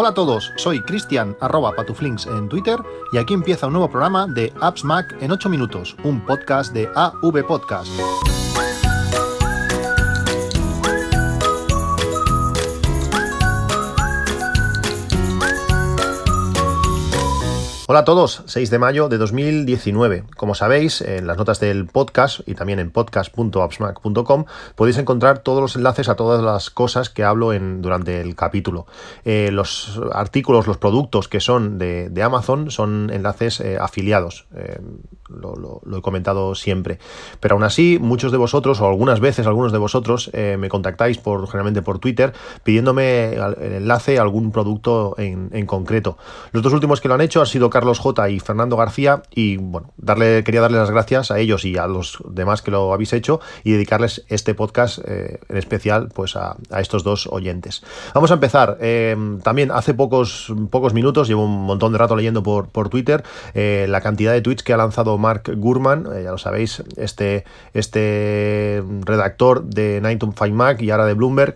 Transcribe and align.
Hola 0.00 0.10
a 0.10 0.14
todos, 0.14 0.52
soy 0.54 0.80
Cristian 0.80 1.36
arroba 1.40 1.72
patuflinks 1.72 2.28
en 2.28 2.48
Twitter 2.48 2.78
y 3.12 3.18
aquí 3.18 3.34
empieza 3.34 3.66
un 3.66 3.72
nuevo 3.72 3.90
programa 3.90 4.28
de 4.28 4.52
Apps 4.60 4.84
Mac 4.84 5.16
en 5.20 5.32
8 5.32 5.48
minutos, 5.48 5.96
un 6.04 6.24
podcast 6.24 6.72
de 6.72 6.88
AV 6.94 7.44
Podcast. 7.44 7.90
Hola 17.90 18.00
a 18.00 18.04
todos, 18.04 18.42
6 18.44 18.68
de 18.68 18.78
mayo 18.78 19.08
de 19.08 19.16
2019. 19.16 20.24
Como 20.36 20.54
sabéis, 20.54 21.00
en 21.00 21.26
las 21.26 21.38
notas 21.38 21.58
del 21.58 21.86
podcast 21.86 22.46
y 22.46 22.54
también 22.54 22.80
en 22.80 22.90
podcast.appsmac.com 22.90 24.44
podéis 24.74 24.98
encontrar 24.98 25.38
todos 25.38 25.62
los 25.62 25.74
enlaces 25.74 26.10
a 26.10 26.14
todas 26.14 26.42
las 26.42 26.68
cosas 26.68 27.08
que 27.08 27.24
hablo 27.24 27.50
durante 27.80 28.20
el 28.20 28.36
capítulo. 28.36 28.84
Eh, 29.24 29.48
los 29.52 30.02
artículos, 30.12 30.66
los 30.66 30.76
productos 30.76 31.28
que 31.28 31.40
son 31.40 31.78
de, 31.78 32.12
Amazon 32.22 32.70
son 32.70 33.08
enlaces 33.10 33.58
eh, 33.60 33.78
afiliados. 33.80 34.46
Eh, 34.54 34.78
lo, 35.30 35.80
he 35.96 36.02
comentado 36.02 36.54
siempre. 36.54 36.98
Pero 37.40 37.54
aún 37.54 37.64
así, 37.64 37.98
muchos 37.98 38.32
de 38.32 38.38
vosotros, 38.38 38.82
o 38.82 38.86
algunas 38.86 39.20
veces 39.20 39.46
algunos 39.46 39.72
de 39.72 39.78
vosotros, 39.78 40.30
me 40.34 40.68
contactáis 40.68 41.18
por, 41.18 41.46
generalmente 41.46 41.82
por 41.82 41.98
Twitter 41.98 42.32
pidiéndome 42.62 43.34
el 43.34 43.72
enlace 43.74 44.18
a 44.18 44.22
algún 44.22 44.52
producto 44.52 45.14
en, 45.18 45.50
en 45.52 45.66
concreto. 45.66 46.18
Los 46.52 46.62
dos 46.62 46.72
últimos 46.72 47.00
que 47.00 47.08
lo 47.08 47.14
han 47.14 47.20
hecho 47.20 47.40
han 47.40 47.46
sido 47.46 47.68
Carlos 47.78 48.00
J 48.00 48.30
y 48.30 48.40
Fernando 48.40 48.76
García 48.76 49.22
y 49.32 49.56
bueno, 49.56 49.92
darle, 49.96 50.42
quería 50.42 50.60
darles 50.60 50.80
las 50.80 50.90
gracias 50.90 51.30
a 51.30 51.38
ellos 51.38 51.64
y 51.64 51.76
a 51.76 51.86
los 51.86 52.18
demás 52.28 52.60
que 52.60 52.72
lo 52.72 52.92
habéis 52.92 53.12
hecho 53.12 53.38
y 53.62 53.70
dedicarles 53.70 54.24
este 54.26 54.52
podcast 54.52 54.98
eh, 55.06 55.38
en 55.48 55.56
especial 55.56 56.08
pues 56.12 56.34
a, 56.34 56.56
estos 56.76 57.04
dos 57.04 57.28
oyentes. 57.30 57.84
Vamos 58.14 58.32
a 58.32 58.34
empezar. 58.34 58.78
Eh, 58.80 59.16
también 59.44 59.70
hace 59.70 59.94
pocos, 59.94 60.52
pocos 60.70 60.92
minutos, 60.92 61.28
llevo 61.28 61.44
un 61.44 61.66
montón 61.66 61.92
de 61.92 61.98
rato 61.98 62.16
leyendo 62.16 62.42
por, 62.42 62.68
por 62.68 62.88
Twitter 62.88 63.22
eh, 63.54 63.86
la 63.88 64.00
cantidad 64.00 64.32
de 64.32 64.40
tweets 64.40 64.64
que 64.64 64.72
ha 64.72 64.76
lanzado 64.76 65.16
Mark 65.16 65.48
Gurman, 65.56 66.04
ya 66.20 66.32
lo 66.32 66.38
sabéis, 66.38 66.82
este, 66.96 67.44
este 67.74 68.82
redactor 69.04 69.62
de 69.62 70.00
9 70.02 70.16
to 70.16 70.34
5 70.36 70.52
Mac 70.52 70.82
y 70.82 70.90
ahora 70.90 71.06
de 71.06 71.14
Bloomberg 71.14 71.54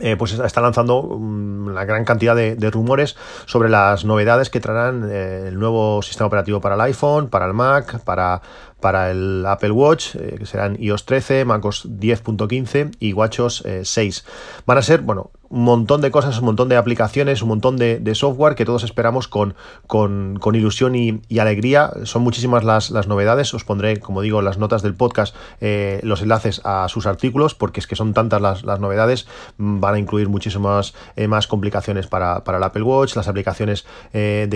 eh, 0.00 0.16
pues 0.16 0.32
está 0.32 0.60
lanzando 0.60 1.00
una 1.00 1.84
gran 1.84 2.04
cantidad 2.04 2.34
de, 2.34 2.70
rumores 2.70 3.16
sobre 3.46 3.68
las 3.68 4.04
novedades 4.04 4.50
que 4.50 4.58
traerán 4.58 5.08
eh, 5.08 5.44
el 5.48 5.58
nuevo 5.58 6.02
sistema 6.02 6.26
operativo 6.26 6.60
para 6.60 6.74
el 6.74 6.80
iPhone, 6.80 7.28
para 7.28 7.46
el 7.46 7.54
Mac, 7.54 8.00
para, 8.02 8.42
para 8.84 9.10
el 9.10 9.46
Apple 9.46 9.70
Watch, 9.70 10.14
eh, 10.14 10.36
que 10.38 10.44
serán 10.44 10.76
iOS 10.78 11.06
13, 11.06 11.46
macOS 11.46 11.88
10.15 11.88 12.94
y 13.00 13.14
WatchOS 13.14 13.64
6. 13.82 14.24
Van 14.66 14.76
a 14.76 14.82
ser, 14.82 15.00
bueno, 15.00 15.30
un 15.54 15.62
montón 15.62 16.00
de 16.00 16.10
cosas, 16.10 16.36
un 16.40 16.46
montón 16.46 16.68
de 16.68 16.76
aplicaciones, 16.76 17.40
un 17.40 17.48
montón 17.48 17.76
de, 17.76 18.14
software 18.16 18.56
que 18.56 18.64
todos 18.64 18.82
esperamos 18.82 19.28
con, 19.28 19.54
con, 19.86 20.54
ilusión 20.54 20.96
y, 20.96 21.20
alegría. 21.38 21.92
Son 22.02 22.22
muchísimas 22.22 22.64
las, 22.64 22.90
las, 22.90 23.06
novedades. 23.06 23.54
Os 23.54 23.64
pondré, 23.64 24.00
como 24.00 24.20
digo, 24.20 24.42
las 24.42 24.58
notas 24.58 24.82
del 24.82 24.94
podcast, 24.94 25.36
eh, 25.60 26.00
los 26.02 26.22
enlaces 26.22 26.60
a 26.64 26.88
sus 26.88 27.06
artículos, 27.06 27.54
porque 27.54 27.78
es 27.78 27.86
que 27.86 27.94
son 27.94 28.14
tantas 28.14 28.40
las, 28.40 28.80
novedades. 28.80 29.28
Mm, 29.58 29.78
van 29.78 29.94
a 29.94 29.98
incluir 30.00 30.28
muchísimas 30.28 30.92
eh, 31.14 31.28
más 31.28 31.46
complicaciones 31.46 32.08
para, 32.08 32.42
el 32.44 32.62
Apple 32.62 32.82
Watch. 32.82 33.14
Las 33.14 33.28
aplicaciones 33.28 33.86
eh, 34.12 34.48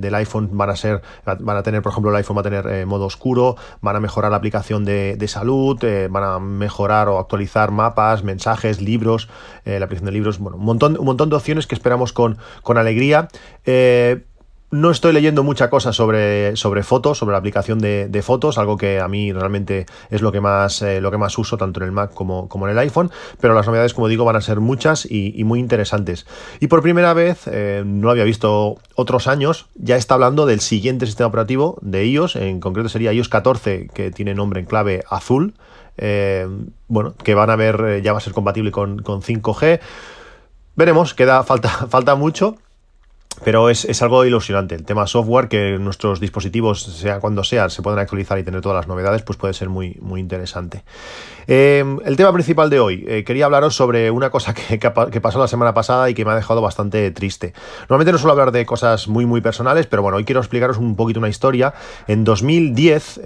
del 0.00 0.14
iPhone 0.16 0.50
van 0.52 0.70
a 0.70 0.76
ser, 0.76 1.00
van 1.24 1.56
a 1.56 1.62
tener, 1.62 1.80
por 1.80 1.92
ejemplo, 1.92 2.10
el 2.10 2.16
iPhone 2.16 2.36
va 2.36 2.40
a 2.40 2.44
tener 2.44 2.86
modo 2.86 3.06
oscuro, 3.06 3.37
van 3.80 3.96
a 3.96 4.00
mejorar 4.00 4.30
la 4.30 4.36
aplicación 4.36 4.84
de, 4.84 5.16
de 5.16 5.28
salud, 5.28 5.78
van 6.10 6.24
a 6.24 6.38
mejorar 6.38 7.08
o 7.08 7.18
actualizar 7.18 7.70
mapas, 7.70 8.24
mensajes, 8.24 8.80
libros, 8.80 9.28
la 9.64 9.84
aplicación 9.84 10.06
de 10.06 10.12
libros, 10.12 10.38
bueno, 10.38 10.56
un 10.56 10.64
montón, 10.64 10.96
un 10.98 11.04
montón 11.04 11.30
de 11.30 11.36
opciones 11.36 11.66
que 11.66 11.74
esperamos 11.74 12.12
con, 12.12 12.38
con 12.62 12.78
alegría. 12.78 13.28
Eh, 13.64 14.24
no 14.70 14.90
estoy 14.90 15.12
leyendo 15.12 15.42
mucha 15.42 15.70
cosa 15.70 15.92
sobre, 15.92 16.54
sobre 16.56 16.82
fotos, 16.82 17.18
sobre 17.18 17.32
la 17.32 17.38
aplicación 17.38 17.78
de, 17.78 18.22
fotos, 18.22 18.58
algo 18.58 18.76
que 18.76 19.00
a 19.00 19.08
mí 19.08 19.32
realmente 19.32 19.86
es 20.10 20.20
lo 20.20 20.30
que 20.30 20.40
más, 20.40 20.82
eh, 20.82 21.00
lo 21.00 21.10
que 21.10 21.16
más 21.16 21.38
uso, 21.38 21.56
tanto 21.56 21.80
en 21.80 21.86
el 21.86 21.92
Mac 21.92 22.12
como, 22.12 22.48
como, 22.48 22.66
en 22.66 22.72
el 22.72 22.78
iPhone, 22.78 23.10
pero 23.40 23.54
las 23.54 23.66
novedades, 23.66 23.94
como 23.94 24.08
digo, 24.08 24.24
van 24.24 24.36
a 24.36 24.40
ser 24.40 24.60
muchas 24.60 25.06
y, 25.10 25.42
muy 25.44 25.60
interesantes. 25.60 26.26
Y 26.60 26.66
por 26.66 26.82
primera 26.82 27.14
vez, 27.14 27.46
eh, 27.46 27.82
no 27.86 28.10
había 28.10 28.24
visto 28.24 28.76
otros 28.94 29.26
años, 29.26 29.66
ya 29.74 29.96
está 29.96 30.14
hablando 30.14 30.44
del 30.44 30.60
siguiente 30.60 31.06
sistema 31.06 31.28
operativo 31.28 31.78
de 31.80 32.06
iOS, 32.06 32.36
en 32.36 32.60
concreto 32.60 32.90
sería 32.90 33.12
iOS 33.12 33.28
14, 33.30 33.88
que 33.94 34.10
tiene 34.10 34.34
nombre 34.34 34.60
en 34.60 34.66
clave 34.66 35.02
azul, 35.08 35.54
eh, 35.96 36.46
bueno, 36.88 37.14
que 37.16 37.34
van 37.34 37.50
a 37.50 37.56
ver, 37.56 38.02
ya 38.02 38.12
va 38.12 38.18
a 38.18 38.20
ser 38.20 38.34
compatible 38.34 38.70
con, 38.70 39.02
5G. 39.02 39.80
Veremos, 40.76 41.14
queda, 41.14 41.42
falta, 41.42 41.68
falta 41.88 42.14
mucho. 42.14 42.56
Pero 43.44 43.70
es, 43.70 44.02
algo 44.02 44.24
ilusionante. 44.24 44.74
El 44.74 44.84
tema 44.84 45.06
software, 45.06 45.48
que 45.48 45.78
nuestros 45.78 46.20
dispositivos, 46.20 46.82
sea 46.82 47.20
cuando 47.20 47.44
sea, 47.44 47.68
se 47.68 47.82
puedan 47.82 47.98
actualizar 47.98 48.38
y 48.38 48.42
tener 48.42 48.60
todas 48.60 48.76
las 48.76 48.88
novedades, 48.88 49.22
pues 49.22 49.38
puede 49.38 49.54
ser 49.54 49.68
muy, 49.68 49.96
muy 50.00 50.20
interesante. 50.20 50.84
Eh, 51.46 51.84
el 52.04 52.16
tema 52.16 52.32
principal 52.32 52.68
de 52.70 52.80
hoy, 52.80 53.24
quería 53.24 53.46
hablaros 53.46 53.74
sobre 53.74 54.10
una 54.10 54.30
cosa 54.30 54.54
que, 54.54 54.78
que, 54.78 55.20
pasó 55.20 55.38
la 55.38 55.48
semana 55.48 55.74
pasada 55.74 56.10
y 56.10 56.14
que 56.14 56.24
me 56.24 56.32
ha 56.32 56.36
dejado 56.36 56.60
bastante 56.60 57.10
triste. 57.10 57.54
Normalmente 57.82 58.12
no 58.12 58.18
suelo 58.18 58.32
hablar 58.32 58.52
de 58.52 58.66
cosas 58.66 59.08
muy, 59.08 59.26
muy 59.26 59.40
personales, 59.40 59.86
pero 59.86 60.02
bueno, 60.02 60.18
hoy 60.18 60.24
quiero 60.24 60.40
explicaros 60.40 60.76
un 60.78 60.96
poquito 60.96 61.20
una 61.20 61.28
historia. 61.28 61.74
En 62.06 62.24
2010, 62.24 63.20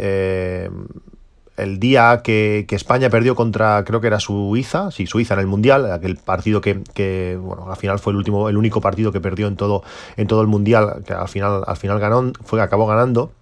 el 1.57 1.79
día 1.79 2.23
que, 2.23 2.67
España 2.71 3.11
perdió 3.11 3.35
contra, 3.35 3.85
creo 3.85 4.01
que 4.01 4.07
era 4.07 4.21
Suiza, 4.21 4.91
sí, 4.91 5.07
Suiza 5.07 5.35
en 5.35 5.41
el 5.41 5.47
Mundial, 5.47 5.91
aquel 5.93 6.17
partido 6.17 6.61
que, 6.61 7.39
bueno, 7.41 7.71
al 7.71 7.77
final 7.77 7.99
fue 7.99 8.13
el 8.13 8.17
último, 8.17 8.49
el 8.49 8.57
único 8.57 8.81
partido 8.81 9.13
que 9.13 9.21
perdió 9.21 9.47
en 9.47 9.57
todo, 9.57 9.83
en 10.17 10.27
todo 10.27 10.41
el 10.41 10.49
Mundial, 10.49 11.03
que 11.07 11.13
al 11.13 11.29
final, 11.29 11.63
al 11.67 11.77
final 11.77 11.99
ganó, 11.99 12.33
fue, 12.45 12.61
acabó 12.61 12.87
ganando. 12.87 13.33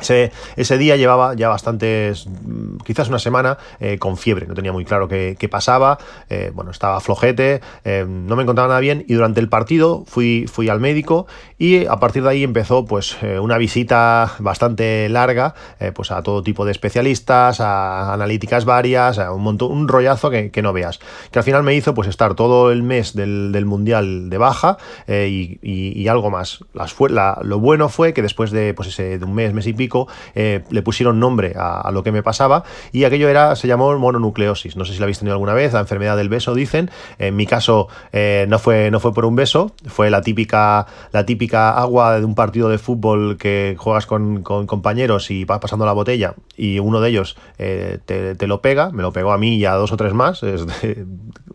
Ese, 0.00 0.78
día 0.78 0.96
llevaba 0.96 1.34
ya 1.34 1.48
bastantes, 1.48 2.26
mm, 2.26 2.78
quizás 2.84 3.08
una 3.08 3.18
semana, 3.18 3.58
eh, 3.80 3.98
con 3.98 4.16
fiebre. 4.16 4.46
No 4.46 4.54
tenía 4.54 4.72
muy 4.72 4.84
claro 4.84 5.08
qué, 5.08 5.48
pasaba. 5.50 5.98
Eh, 6.28 6.52
bueno, 6.54 6.70
estaba 6.70 7.00
flojete, 7.00 7.60
eh, 7.84 8.06
no 8.08 8.36
me 8.36 8.42
encontraba 8.42 8.68
nada 8.68 8.80
bien. 8.80 9.04
Y 9.08 9.14
durante 9.14 9.40
el 9.40 9.48
partido 9.48 10.04
fui, 10.06 10.46
fui 10.50 10.68
al 10.68 10.80
médico 10.80 11.26
y 11.58 11.86
a 11.86 11.96
partir 11.96 12.22
de 12.22 12.30
ahí 12.30 12.44
empezó 12.44 12.84
pues 12.84 13.16
una 13.40 13.58
visita 13.58 14.32
bastante 14.38 15.08
larga 15.08 15.54
pues 15.94 16.10
a 16.10 16.22
todo 16.22 16.42
tipo 16.42 16.64
de 16.64 16.72
especialistas, 16.72 17.60
a 17.60 18.12
analíticas 18.12 18.64
varias, 18.64 19.18
a 19.18 19.32
un 19.32 19.42
montón, 19.42 19.72
un 19.72 19.88
rollazo 19.88 20.30
que, 20.30 20.62
no 20.62 20.72
veas. 20.72 21.00
Que 21.30 21.38
al 21.38 21.44
final 21.44 21.62
me 21.62 21.74
hizo 21.74 21.94
pues 21.94 22.08
estar 22.08 22.34
todo 22.34 22.70
el 22.70 22.82
mes 22.82 23.14
del, 23.14 23.50
Mundial 23.70 24.30
de 24.30 24.38
baja 24.38 24.78
y, 25.08 26.08
algo 26.08 26.30
más. 26.30 26.64
Las, 26.72 26.94
lo 27.42 27.58
bueno 27.58 27.88
fue 27.88 28.14
que 28.14 28.22
después 28.22 28.50
de, 28.50 28.74
pues 28.74 28.88
ese, 28.88 29.18
de 29.18 29.24
un 29.24 29.34
mes, 29.34 29.52
mes 29.52 29.66
y 29.66 29.72
eh, 30.34 30.62
le 30.70 30.82
pusieron 30.82 31.20
nombre 31.20 31.54
a, 31.56 31.90
lo 31.92 32.02
que 32.02 32.12
me 32.12 32.22
pasaba 32.22 32.64
y 32.92 33.04
aquello 33.04 33.28
era, 33.28 33.56
se 33.56 33.68
llamó 33.68 33.96
mononucleosis. 33.98 34.76
No 34.76 34.84
sé 34.84 34.92
si 34.92 34.98
la 34.98 35.04
habéis 35.04 35.18
tenido 35.18 35.34
alguna 35.34 35.54
vez, 35.54 35.72
la 35.72 35.80
enfermedad 35.80 36.16
del 36.16 36.28
beso, 36.28 36.54
dicen. 36.54 36.90
En 37.18 37.36
mi 37.36 37.46
caso 37.46 37.88
eh, 38.12 38.46
no, 38.48 38.58
fue, 38.58 38.90
no 38.90 39.00
fue 39.00 39.14
por 39.14 39.24
un 39.24 39.36
beso, 39.36 39.72
fue 39.86 40.10
la 40.10 40.22
típica, 40.22 40.86
la 41.12 41.24
típica 41.24 41.76
agua 41.78 42.18
de 42.18 42.24
un 42.24 42.34
partido 42.34 42.68
de 42.68 42.78
fútbol 42.78 43.36
que 43.38 43.76
juegas 43.78 44.06
con, 44.06 44.42
compañeros 44.42 45.30
y 45.30 45.44
vas 45.44 45.60
pasando 45.60 45.86
la 45.86 45.92
botella 45.92 46.34
y 46.56 46.78
uno 46.78 47.00
de 47.00 47.10
ellos 47.10 47.36
eh, 47.58 47.98
te, 48.04 48.46
lo 48.46 48.60
pega, 48.60 48.90
me 48.90 49.02
lo 49.02 49.12
pegó 49.12 49.32
a 49.32 49.38
mí 49.38 49.56
y 49.56 49.64
a 49.64 49.74
dos 49.74 49.92
o 49.92 49.96
tres 49.96 50.12
más. 50.12 50.44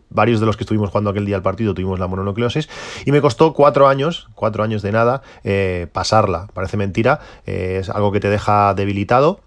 varios 0.08 0.40
de 0.40 0.46
los 0.46 0.56
que 0.56 0.64
estuvimos 0.64 0.88
jugando 0.88 1.10
aquel 1.10 1.26
día 1.26 1.36
al 1.36 1.42
partido 1.42 1.74
tuvimos 1.74 1.98
la 1.98 2.06
mononucleosis 2.06 2.70
y 3.04 3.12
me 3.12 3.20
costó 3.20 3.52
cuatro 3.52 3.86
años, 3.86 4.28
cuatro 4.34 4.64
años 4.64 4.80
de 4.80 4.92
nada, 4.92 5.22
pasarla. 5.92 6.48
Parece 6.54 6.76
mentira, 6.76 7.20
es 7.44 7.90
algo 7.90 8.12
que 8.12 8.15
te 8.20 8.30
deja 8.30 8.74
debilitado 8.74 9.40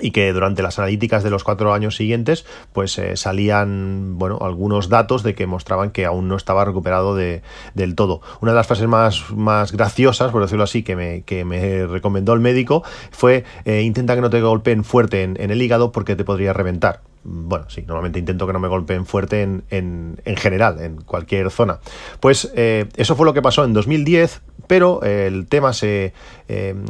y 0.00 0.10
que 0.10 0.32
durante 0.32 0.62
las 0.62 0.78
analíticas 0.78 1.22
de 1.22 1.30
los 1.30 1.44
cuatro 1.44 1.72
años 1.72 1.94
siguientes 1.94 2.44
pues 2.72 2.98
eh, 2.98 3.16
salían 3.16 4.18
bueno 4.18 4.38
algunos 4.40 4.88
datos 4.88 5.22
de 5.22 5.34
que 5.36 5.46
mostraban 5.46 5.90
que 5.90 6.04
aún 6.04 6.26
no 6.26 6.36
estaba 6.36 6.64
recuperado 6.64 7.14
de, 7.14 7.42
del 7.74 7.94
todo 7.94 8.20
una 8.40 8.52
de 8.52 8.56
las 8.56 8.66
frases 8.66 8.88
más, 8.88 9.30
más 9.30 9.70
graciosas 9.70 10.32
por 10.32 10.42
decirlo 10.42 10.64
así 10.64 10.82
que 10.82 10.96
me, 10.96 11.22
que 11.22 11.44
me 11.44 11.86
recomendó 11.86 12.32
el 12.32 12.40
médico 12.40 12.82
fue 13.12 13.44
eh, 13.64 13.82
intenta 13.82 14.16
que 14.16 14.20
no 14.20 14.30
te 14.30 14.40
golpeen 14.40 14.82
fuerte 14.82 15.22
en, 15.22 15.36
en 15.40 15.52
el 15.52 15.62
hígado 15.62 15.92
porque 15.92 16.16
te 16.16 16.24
podría 16.24 16.52
reventar 16.52 17.00
bueno, 17.26 17.70
sí, 17.70 17.82
normalmente 17.86 18.18
intento 18.18 18.46
que 18.46 18.52
no 18.52 18.58
me 18.58 18.68
golpeen 18.68 19.06
fuerte 19.06 19.40
en, 19.40 19.64
en, 19.70 20.20
en 20.26 20.36
general, 20.36 20.78
en 20.80 20.96
cualquier 20.96 21.50
zona. 21.50 21.80
Pues 22.20 22.52
eh, 22.54 22.86
eso 22.96 23.16
fue 23.16 23.24
lo 23.24 23.32
que 23.32 23.40
pasó 23.40 23.64
en 23.64 23.72
2010, 23.72 24.42
pero 24.66 25.02
el 25.02 25.46
tema 25.46 25.72
se, 25.72 26.12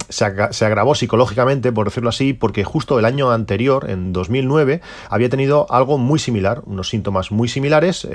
se, 0.08 0.64
agravó 0.64 0.94
psicológicamente, 0.94 1.72
por 1.72 1.86
decirlo 1.86 2.08
así, 2.08 2.32
porque 2.32 2.64
justo 2.64 2.98
el 2.98 3.04
año 3.04 3.30
anterior, 3.30 3.88
en 3.88 4.12
2009, 4.12 4.80
había 5.08 5.28
tenido 5.28 5.66
algo 5.70 5.98
muy 5.98 6.18
similar, 6.18 6.62
unos 6.66 6.88
síntomas 6.88 7.30
muy 7.30 7.48
similares. 7.48 8.06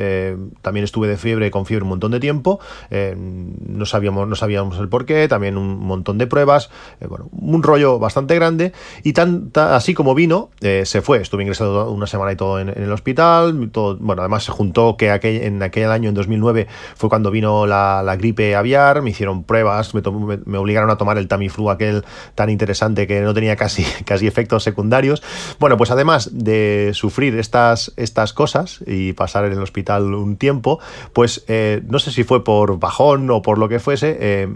también 0.62 0.84
estuve 0.84 1.08
de 1.08 1.18
fiebre, 1.18 1.52
con 1.52 1.66
fiebre 1.66 1.84
un 1.84 1.90
montón 1.90 2.12
de 2.12 2.20
tiempo, 2.20 2.60
no, 2.90 3.86
sabíamos, 3.86 4.28
no 4.28 4.36
sabíamos 4.36 4.78
el 4.80 4.90
por 4.90 5.06
qué, 5.06 5.28
también 5.28 5.58
un 5.58 5.80
montón 5.80 6.18
de 6.18 6.28
pruebas, 6.28 6.70
bueno, 7.08 7.30
un 7.32 7.64
rollo 7.64 8.00
bastante 8.00 8.36
grande, 8.36 8.74
y 9.04 9.14
tan, 9.14 9.52
así 9.56 9.94
como 9.94 10.16
vino, 10.16 10.50
se 10.60 11.02
fue. 11.02 11.22
Estuve 11.22 11.44
ingresado 11.44 11.92
una 11.92 12.08
semana 12.08 12.32
y 12.32 12.36
todo 12.36 12.60
en, 12.60 12.70
el 12.70 12.92
hospital, 12.92 13.70
todo, 13.72 13.98
bueno, 13.98 14.22
además 14.22 14.44
se 14.44 14.52
juntó 14.52 14.98
que 14.98 15.10
en 15.10 15.64
aquel 15.64 15.92
año, 15.92 16.10
en 16.10 16.16
2009, 16.16 16.68
fue 16.96 17.10
cuando 17.10 17.32
vino 17.32 17.66
la, 17.66 18.16
gripe 18.18 18.56
aviar, 18.56 19.02
me 19.02 19.12
hicieron 19.12 19.44
pruebas, 19.44 19.94
me, 19.94 20.58
obligaron 20.58 20.90
a 20.90 20.98
tomar 20.98 21.18
el 21.18 21.28
Tamiflu 21.30 21.70
aquel 21.70 22.04
tan 22.36 22.50
interesante 22.50 23.08
que 23.08 23.22
no 23.22 23.34
tenía 23.34 23.56
casi, 23.56 23.86
casi 24.06 24.28
efectos 24.28 24.64
secundarios. 24.64 25.24
Bueno, 25.60 25.78
pues 25.78 25.92
además 25.92 26.32
de 26.34 26.92
sufrir 26.94 27.38
estas, 27.40 27.94
estas 27.96 28.34
cosas 28.34 28.80
y 28.86 29.14
pasar 29.14 29.46
en 29.46 29.54
el 29.54 29.64
hospital 29.64 30.14
un 30.14 30.36
tiempo, 30.36 30.80
pues 31.14 31.46
eh, 31.48 31.82
no 31.88 32.00
sé 32.00 32.12
si 32.12 32.24
fue 32.24 32.44
por 32.44 32.80
bajón 32.80 33.30
o 33.32 33.42
por 33.42 33.58
lo 33.58 33.70
que 33.70 33.80
fuese, 33.80 34.18
eh, 34.20 34.50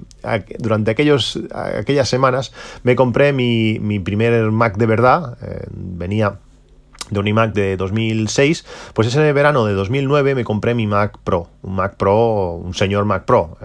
durante 0.59 0.91
aquellos, 0.91 1.39
aquellas 1.53 2.09
semanas 2.09 2.51
me 2.83 2.95
compré 2.95 3.33
mi, 3.33 3.79
mi 3.79 3.99
primer 3.99 4.51
Mac 4.51 4.77
de 4.77 4.85
verdad, 4.85 5.37
eh, 5.41 5.65
venía 5.71 6.39
de 7.09 7.19
un 7.19 7.27
iMac 7.27 7.53
de 7.53 7.77
2006, 7.77 8.65
pues 8.93 9.07
ese 9.07 9.33
verano 9.33 9.65
de 9.65 9.73
2009 9.73 10.35
me 10.35 10.43
compré 10.43 10.73
mi 10.73 10.87
Mac 10.87 11.17
Pro, 11.23 11.49
un 11.61 11.75
Mac 11.75 11.95
Pro, 11.95 12.53
un 12.53 12.73
señor 12.73 13.05
Mac 13.05 13.25
Pro. 13.25 13.57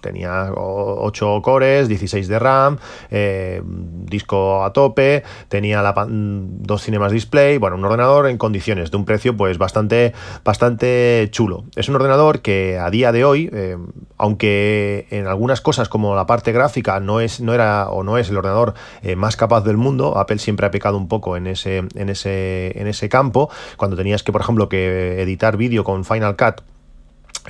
Tenía 0.00 0.50
8 0.54 1.40
cores, 1.42 1.88
16 1.88 2.28
de 2.28 2.38
RAM, 2.38 2.78
eh, 3.10 3.62
disco 3.64 4.64
a 4.64 4.72
tope, 4.72 5.22
tenía 5.48 5.82
la, 5.82 5.94
dos 6.08 6.82
cinemas 6.82 7.12
display, 7.12 7.58
bueno, 7.58 7.76
un 7.76 7.84
ordenador 7.84 8.28
en 8.28 8.38
condiciones 8.38 8.90
de 8.90 8.96
un 8.96 9.04
precio 9.04 9.36
pues 9.36 9.58
bastante, 9.58 10.12
bastante 10.44 11.28
chulo. 11.30 11.64
Es 11.76 11.88
un 11.88 11.96
ordenador 11.96 12.40
que 12.40 12.78
a 12.78 12.90
día 12.90 13.12
de 13.12 13.24
hoy, 13.24 13.50
eh, 13.52 13.76
aunque 14.16 15.06
en 15.10 15.26
algunas 15.26 15.60
cosas 15.60 15.88
como 15.88 16.14
la 16.14 16.26
parte 16.26 16.52
gráfica 16.52 17.00
no 17.00 17.20
es, 17.20 17.40
no 17.40 17.54
era 17.54 17.88
o 17.90 18.02
no 18.02 18.18
es 18.18 18.30
el 18.30 18.36
ordenador 18.36 18.74
eh, 19.02 19.16
más 19.16 19.36
capaz 19.36 19.62
del 19.62 19.76
mundo, 19.76 20.18
Apple 20.18 20.38
siempre 20.38 20.66
ha 20.66 20.70
pecado 20.70 20.96
un 20.96 21.08
poco 21.08 21.36
en 21.36 21.46
ese, 21.46 21.84
en 21.94 22.08
ese, 22.08 22.78
en 22.80 22.86
ese 22.86 23.08
campo, 23.08 23.50
cuando 23.76 23.96
tenías 23.96 24.22
que, 24.22 24.32
por 24.32 24.40
ejemplo, 24.40 24.68
que 24.68 25.20
editar 25.22 25.56
vídeo 25.56 25.84
con 25.84 26.04
Final 26.04 26.36
Cut 26.36 26.62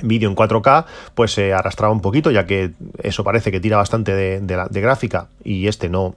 vídeo 0.01 0.29
en 0.29 0.35
4K, 0.35 0.85
pues 1.15 1.33
se 1.33 1.53
arrastraba 1.53 1.93
un 1.93 2.01
poquito, 2.01 2.31
ya 2.31 2.45
que 2.45 2.71
eso 3.03 3.23
parece 3.23 3.51
que 3.51 3.59
tira 3.59 3.77
bastante 3.77 4.13
de, 4.13 4.39
de 4.41 4.81
gráfica 4.81 5.27
y 5.43 5.67
este 5.67 5.89
no, 5.89 6.15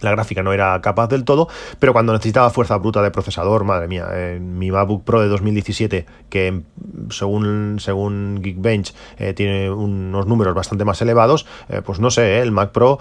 la 0.00 0.10
gráfica 0.10 0.42
no 0.42 0.52
era 0.52 0.80
capaz 0.80 1.08
del 1.08 1.24
todo, 1.24 1.48
pero 1.78 1.92
cuando 1.92 2.12
necesitaba 2.12 2.50
fuerza 2.50 2.76
bruta 2.76 3.02
de 3.02 3.10
procesador, 3.10 3.64
madre 3.64 3.88
mía, 3.88 4.08
mi 4.40 4.70
MacBook 4.70 5.04
Pro 5.04 5.20
de 5.20 5.28
2017, 5.28 6.06
que 6.28 6.62
según, 7.10 7.76
según 7.80 8.40
Geekbench 8.42 8.94
eh, 9.18 9.32
tiene 9.34 9.70
unos 9.70 10.26
números 10.26 10.54
bastante 10.54 10.84
más 10.84 11.00
elevados, 11.02 11.46
eh, 11.68 11.82
pues 11.84 12.00
no 12.00 12.10
sé, 12.10 12.38
eh, 12.38 12.42
el 12.42 12.52
Mac 12.52 12.70
Pro 12.70 12.98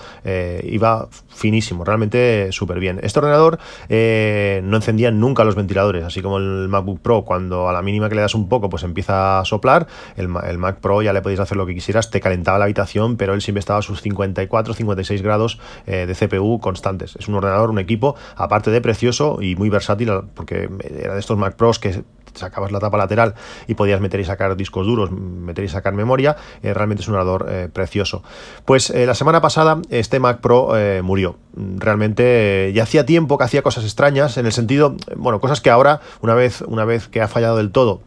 iba 0.64 1.08
finísimo, 1.28 1.84
realmente 1.84 2.52
súper 2.52 2.80
bien. 2.80 3.00
Este 3.04 3.20
ordenador 3.20 3.60
no 3.90 4.76
encendía 4.78 5.12
nunca 5.12 5.44
los 5.44 5.56
ventiladores, 5.56 6.04
así 6.04 6.22
como 6.22 6.38
el 6.38 6.68
MacBook 6.68 7.00
Pro, 7.00 7.24
cuando 7.24 7.70
a 7.70 7.74
la 7.74 7.82
mínima 7.82 8.10
que 8.10 8.16
le 8.16 8.22
das 8.22 8.36
un 8.36 8.50
poco, 8.50 8.70
pues 8.70 8.84
empieza 8.84 9.40
a 9.40 9.46
soplar, 9.46 9.88
el, 10.16 10.28
Mac 10.28 10.80
Pro 10.80 11.02
ya 11.02 11.14
le 11.14 11.22
podéis 11.22 11.40
hacer 11.40 11.58
lo 11.58 11.66
que 11.66 11.74
quisieras, 11.74 12.10
te 12.10 12.20
calentaba 12.20 12.58
la 12.58 12.66
habitación, 12.66 13.18
pero 13.18 13.34
él 13.34 13.42
siempre 13.42 13.60
estaba 13.60 13.80
a 13.80 13.82
sus 13.82 14.02
54, 14.02 14.74
56 14.74 15.22
grados 15.22 15.60
de 15.86 16.14
CPU 16.14 16.60
constante 16.60 16.87
es 17.00 17.28
un 17.28 17.36
ordenador, 17.36 17.70
un 17.70 17.80
equipo, 17.80 18.16
aparte 18.36 18.72
de 18.72 18.82
precioso 18.82 19.40
y 19.42 19.56
muy 19.56 19.70
versátil, 19.70 20.12
porque 20.34 20.70
era 20.84 21.14
de 21.14 21.20
estos 21.20 21.38
Mac 21.38 21.56
Pros 21.56 21.80
que 21.80 22.04
sacabas 22.38 22.72
la 22.72 22.80
tapa 22.80 22.98
lateral 22.98 23.36
y 23.68 23.74
podías 23.74 24.00
meter 24.00 24.20
y 24.20 24.26
sacar 24.26 24.56
discos 24.56 24.86
duros, 24.86 25.12
meter 25.12 25.66
y 25.66 25.70
sacar 25.70 25.94
memoria, 25.94 26.38
eh, 26.62 26.74
realmente 26.74 27.02
es 27.02 27.08
un 27.08 27.16
ordenador 27.16 27.48
eh, 27.50 27.70
precioso. 27.72 28.24
Pues 28.66 28.90
eh, 28.90 29.06
la 29.06 29.16
semana 29.16 29.42
pasada 29.42 29.82
este 29.90 30.20
Mac 30.20 30.40
Pro 30.42 30.74
murió. 31.02 31.38
Realmente 31.56 32.72
ya 32.74 32.84
hacía 32.84 33.06
tiempo 33.06 33.38
que 33.38 33.44
hacía 33.44 33.62
cosas 33.62 33.84
extrañas, 33.84 34.38
en 34.38 34.46
el 34.46 34.52
sentido, 34.52 34.96
bueno, 35.16 35.40
cosas 35.40 35.62
que 35.62 35.70
ahora, 35.70 36.02
una 36.22 36.36
vez, 36.36 36.62
una 36.62 36.86
vez 36.86 37.08
que 37.08 37.22
ha 37.22 37.28
fallado 37.28 37.58
del 37.58 37.72
todo, 37.72 38.02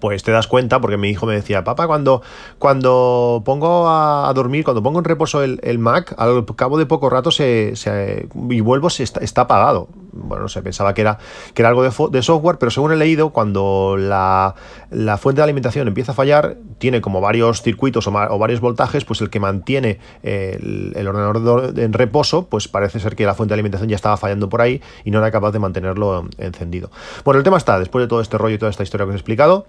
pues 0.00 0.22
te 0.22 0.32
das 0.32 0.46
cuenta, 0.46 0.80
porque 0.80 0.96
mi 0.96 1.08
hijo 1.08 1.26
me 1.26 1.34
decía, 1.34 1.64
papá, 1.64 1.86
cuando, 1.86 2.22
cuando 2.58 3.42
pongo 3.44 3.88
a, 3.88 4.30
dormir, 4.34 4.64
cuando 4.64 4.82
pongo 4.82 4.98
en 4.98 5.04
reposo 5.04 5.42
el, 5.42 5.78
Mac, 5.78 6.14
al 6.18 6.44
cabo 6.56 6.78
de 6.78 6.86
poco 6.86 7.10
rato 7.10 7.30
se, 7.30 7.74
y 8.50 8.60
vuelvo, 8.60 8.90
se 8.90 9.02
está, 9.02 9.42
apagado. 9.42 9.88
Bueno, 10.18 10.48
se 10.48 10.62
pensaba 10.62 10.94
que 10.94 11.02
era, 11.02 11.18
que 11.52 11.60
era 11.60 11.68
algo 11.68 11.82
de, 11.82 12.22
software, 12.22 12.56
pero 12.58 12.70
según 12.70 12.92
he 12.92 12.96
leído, 12.96 13.30
cuando 13.30 13.96
la, 13.98 14.54
fuente 15.18 15.40
de 15.40 15.44
alimentación 15.44 15.88
empieza 15.88 16.12
a 16.12 16.14
fallar, 16.14 16.56
tiene 16.78 17.00
como 17.00 17.20
varios 17.20 17.62
circuitos 17.62 18.06
o, 18.06 18.10
varios 18.10 18.60
voltajes, 18.60 19.04
pues 19.04 19.20
el 19.20 19.30
que 19.30 19.40
mantiene 19.40 19.98
el, 20.22 20.92
el, 20.96 21.08
ordenador 21.08 21.78
en 21.78 21.92
reposo, 21.92 22.46
pues 22.46 22.68
parece 22.68 22.98
ser 22.98 23.14
que 23.14 23.26
la 23.26 23.34
fuente 23.34 23.50
de 23.50 23.56
alimentación 23.56 23.88
ya 23.88 23.96
estaba 23.96 24.16
fallando 24.16 24.48
por 24.48 24.62
ahí 24.62 24.80
y 25.04 25.10
no 25.10 25.18
era 25.18 25.30
capaz 25.30 25.52
de 25.52 25.58
mantenerlo 25.58 26.26
encendido. 26.38 26.90
Bueno, 27.24 27.38
el 27.38 27.44
tema 27.44 27.58
está, 27.58 27.78
después 27.78 28.02
de 28.02 28.08
todo 28.08 28.20
este 28.20 28.38
rollo 28.38 28.54
y 28.54 28.58
toda 28.58 28.70
esta 28.70 28.82
historia 28.82 29.04
que 29.04 29.10
os 29.10 29.14
he 29.14 29.18
explicado, 29.18 29.66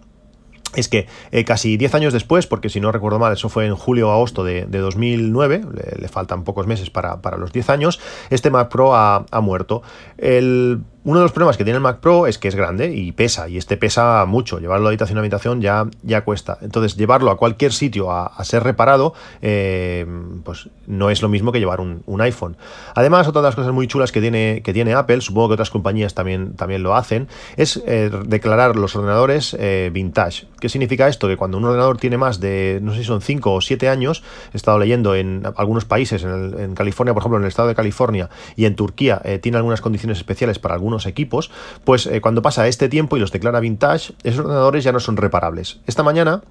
es 0.76 0.90
que 0.90 1.08
eh, 1.32 1.44
casi 1.44 1.78
10 1.78 1.96
años 1.96 2.14
después, 2.14 2.48
porque 2.48 2.70
si 2.70 2.80
no 2.80 2.92
recuerdo 2.92 3.20
mal, 3.20 3.34
eso 3.34 3.50
fue 3.50 3.66
en 3.66 3.76
julio 3.76 4.10
o 4.10 4.12
agosto 4.12 4.44
de, 4.44 4.66
2009, 4.66 5.62
le, 6.00 6.08
faltan 6.08 6.44
pocos 6.44 6.68
meses 6.68 6.90
para, 6.90 7.18
los 7.38 7.52
10 7.52 7.70
años, 7.70 8.00
este 8.30 8.50
Mac 8.50 8.70
Pro 8.70 8.96
ha, 8.96 9.26
ha 9.32 9.42
muerto. 9.42 9.82
El 10.18 10.82
uno 11.04 11.20
de 11.20 11.24
los 11.24 11.32
problemas 11.32 11.56
que 11.56 11.64
tiene 11.64 11.78
el 11.78 11.82
Mac 11.82 12.00
Pro 12.00 12.28
es 12.28 12.38
que 12.38 12.50
es 12.50 12.56
grande 12.56 12.94
y 12.94 13.14
pesa, 13.14 13.48
y 13.48 13.58
este 13.58 13.78
pesa 13.78 14.26
mucho. 14.26 14.60
Llevarlo 14.60 14.88
de 14.88 14.90
habitación 14.90 15.18
a 15.18 15.22
habitación 15.22 15.62
ya, 15.62 15.88
ya 16.04 16.26
cuesta. 16.26 16.58
Entonces, 16.62 16.98
llevarlo 16.98 17.32
a 17.32 17.38
cualquier 17.38 17.72
sitio 17.72 18.12
a, 18.12 18.44
ser 18.44 18.64
reparado, 18.64 19.14
eh, 19.42 20.06
pues 20.44 20.70
no 20.86 21.10
es 21.10 21.22
lo 21.22 21.30
mismo 21.30 21.54
que 21.54 21.60
llevar 21.60 21.80
un, 21.80 22.04
iPhone. 22.20 22.58
Además, 22.94 23.28
otra 23.28 23.42
de 23.42 23.48
las 23.48 23.56
cosas 23.56 23.72
muy 23.72 23.88
chulas 23.88 24.12
que 24.12 24.20
tiene, 24.20 24.62
que 24.64 24.74
tiene 24.74 24.96
Apple, 24.96 25.22
supongo 25.22 25.50
que 25.50 25.54
otras 25.54 25.70
compañías 25.70 26.14
también, 26.14 26.56
también 26.56 26.84
lo 26.84 26.96
hacen, 26.96 27.28
es 27.56 27.82
eh, 27.86 28.12
declarar 28.26 28.76
los 28.76 28.96
ordenadores 28.96 29.56
eh, 29.60 29.92
vintage. 29.94 30.48
¿Qué 30.60 30.68
significa 30.68 31.08
esto? 31.08 31.28
Que 31.28 31.38
cuando 31.38 31.58
un 31.58 31.66
ordenador 31.66 31.98
tiene 31.98 32.18
más 32.18 32.40
de, 32.40 32.80
no 32.82 32.92
sé 32.92 33.00
si 33.00 33.06
son 33.06 33.22
5 33.22 33.54
o 33.54 33.62
7 33.62 33.88
años, 33.88 34.24
he 34.54 34.58
estado 34.58 34.80
leyendo 34.80 35.16
en 35.16 35.44
algunos 35.56 35.86
países, 35.86 36.24
en, 36.24 36.60
en, 36.60 36.76
California, 36.76 37.14
por 37.14 37.22
ejemplo, 37.22 37.38
en 37.38 37.44
el 37.44 37.50
estado 37.50 37.68
de 37.68 37.76
California 37.76 38.30
y 38.56 38.66
en 38.66 38.76
Turquía, 38.76 39.22
tiene 39.42 39.58
algunas 39.58 39.80
condiciones 39.80 40.18
especiales 40.18 40.60
para 40.60 40.74
algunos 40.74 40.97
equipos, 41.06 41.52
pues 41.84 42.08
eh, 42.08 42.22
cuando 42.22 42.42
pasa 42.42 42.68
este 42.68 42.90
tiempo 42.90 43.18
y 43.18 43.20
los 43.20 43.32
declara 43.32 43.60
vintage, 43.60 44.14
esos 44.24 44.46
ordenadores 44.46 44.84
ya 44.84 44.92
no 44.92 45.00
son 45.00 45.18
reparables. 45.18 45.80
Esta 45.86 46.04
mañana 46.04 46.42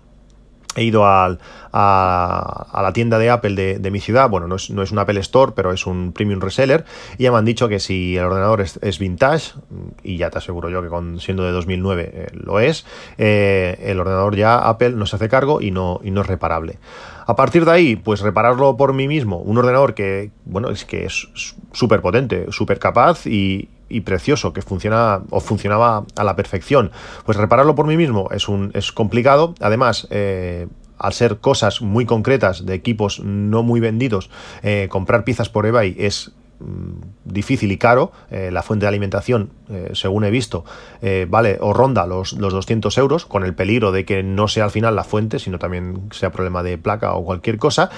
he 0.77 0.85
ido 0.85 1.05
a, 1.05 1.39
la 1.73 2.93
tienda 2.93 3.19
de 3.19 3.31
Apple 3.31 3.79
de, 3.79 3.91
mi 3.91 4.01
ciudad, 4.01 4.29
bueno, 4.29 4.47
no 4.47 4.57
es, 4.57 4.71
un 4.71 4.99
Apple 4.99 5.21
Store, 5.21 5.53
pero 5.57 5.73
es 5.73 5.87
un 5.87 6.13
premium 6.13 6.41
reseller, 6.41 6.85
y 7.19 7.25
ya 7.25 7.33
me 7.33 7.39
han 7.39 7.45
dicho 7.45 7.69
que 7.69 7.81
si 7.81 8.17
el 8.17 8.25
ordenador 8.25 8.61
es, 8.61 8.99
vintage, 8.99 9.55
y 10.03 10.19
ya 10.19 10.31
te 10.31 10.39
aseguro 10.39 10.69
yo 10.69 10.83
que 10.83 10.89
con, 10.89 11.19
siendo 11.21 11.45
de 11.45 11.53
2009 11.53 12.11
eh, 12.13 12.27
lo 12.33 12.61
es, 12.61 12.87
eh, 13.19 13.79
el 13.83 13.99
ordenador 14.01 14.37
ya 14.37 14.59
Apple 14.59 14.91
no 14.91 15.07
se 15.07 15.17
hace 15.17 15.29
cargo 15.29 15.61
y 15.61 15.71
no, 15.71 16.01
y 16.05 16.11
no 16.11 16.21
es 16.21 16.27
reparable. 16.27 16.79
A 17.27 17.35
partir 17.35 17.65
de 17.65 17.73
ahí, 17.73 17.97
pues 17.97 18.21
repararlo 18.21 18.77
por 18.77 18.93
mí 18.93 19.09
mismo, 19.09 19.39
un 19.39 19.59
ordenador 19.59 19.95
que, 19.95 20.31
bueno, 20.45 20.71
es 20.71 20.85
que 20.85 21.07
es 21.07 21.29
súper 21.73 22.01
potente, 22.01 22.47
súper 22.51 22.79
capaz 22.79 23.27
y, 23.27 23.69
precioso, 24.05 24.53
que 24.53 24.63
funciona 24.63 25.23
o 25.31 25.41
funcionaba 25.41 26.05
a 26.17 26.25
la 26.25 26.37
perfección. 26.37 26.91
Pues 27.25 27.39
repararlo 27.39 27.75
por 27.75 27.87
mí 27.87 27.97
mismo 27.97 28.29
es, 28.31 28.49
un, 28.49 28.71
es 28.75 28.93
complicado. 28.93 29.55
Además, 29.61 30.07
eh, 30.11 30.67
al 30.99 31.13
ser 31.13 31.39
cosas 31.39 31.83
muy 31.83 32.07
concretas 32.07 32.65
de 32.65 32.75
equipos 32.75 33.21
no 33.21 33.63
muy 33.63 33.81
vendidos, 33.81 34.31
eh, 34.63 34.89
comprar 34.91 35.25
piezas 35.25 35.49
por 35.49 35.67
eBay 35.67 35.95
es 35.99 36.33
difícil 37.25 37.71
y 37.73 37.79
caro. 37.79 38.13
Eh, 38.31 38.51
la 38.53 38.63
fuente 38.63 38.85
de 38.85 38.89
alimentación, 38.89 39.51
eh, 39.69 39.91
según 39.93 40.25
he 40.25 40.31
visto, 40.31 40.65
eh, 41.03 41.27
vale 41.29 41.59
o 41.61 41.73
ronda 41.73 42.07
los, 42.07 42.33
los 42.35 42.53
200 42.53 42.97
euros, 42.99 43.27
con 43.27 43.45
el 43.45 43.55
peligro 43.55 43.93
de 43.93 44.05
que 44.05 44.23
no 44.23 44.49
sea 44.49 44.65
al 44.65 44.71
final 44.71 44.97
la 44.97 45.05
fuente, 45.05 45.39
sino 45.39 45.59
también 45.59 46.09
sea 46.13 46.31
problema 46.31 46.63
de 46.63 46.79
placa 46.79 47.15
o 47.15 47.25
cualquier 47.25 47.59
cosa. 47.59 47.91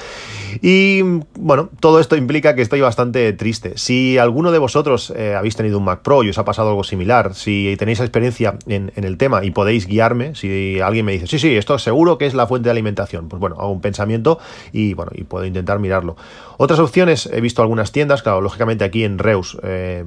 Y 0.60 1.02
bueno, 1.38 1.70
todo 1.80 2.00
esto 2.00 2.16
implica 2.16 2.54
que 2.54 2.62
estoy 2.62 2.80
bastante 2.80 3.32
triste. 3.32 3.72
Si 3.76 4.18
alguno 4.18 4.50
de 4.50 4.58
vosotros 4.58 5.12
habéis 5.36 5.56
tenido 5.56 5.78
un 5.78 5.84
Mac 5.84 6.00
Pro 6.02 6.22
y 6.22 6.30
os 6.30 6.38
ha 6.38 6.44
pasado 6.44 6.70
algo 6.70 6.84
similar, 6.84 7.34
si 7.34 7.74
tenéis 7.78 8.00
experiencia 8.00 8.58
en, 8.66 8.92
en, 8.96 9.04
el 9.04 9.16
tema 9.16 9.44
y 9.44 9.50
podéis 9.50 9.86
guiarme, 9.86 10.34
si 10.34 10.80
alguien 10.80 11.04
me 11.04 11.12
dice, 11.12 11.26
sí, 11.26 11.38
sí, 11.38 11.56
esto 11.56 11.78
seguro 11.78 12.18
que 12.18 12.26
es 12.26 12.34
la 12.34 12.46
fuente 12.46 12.66
de 12.66 12.70
alimentación, 12.72 13.28
pues 13.28 13.40
bueno, 13.40 13.56
hago 13.58 13.70
un 13.70 13.80
pensamiento 13.80 14.38
y 14.72 14.94
bueno, 14.94 15.12
y 15.14 15.24
puedo 15.24 15.44
intentar 15.44 15.78
mirarlo. 15.78 16.16
Otras 16.56 16.80
opciones, 16.80 17.26
he 17.32 17.40
visto 17.40 17.62
algunas 17.62 17.92
tiendas, 17.92 18.22
claro, 18.22 18.40
lógicamente 18.48 18.82
aquí 18.82 19.04
en 19.04 19.18
Reus 19.18 19.58
eh, 19.62 20.04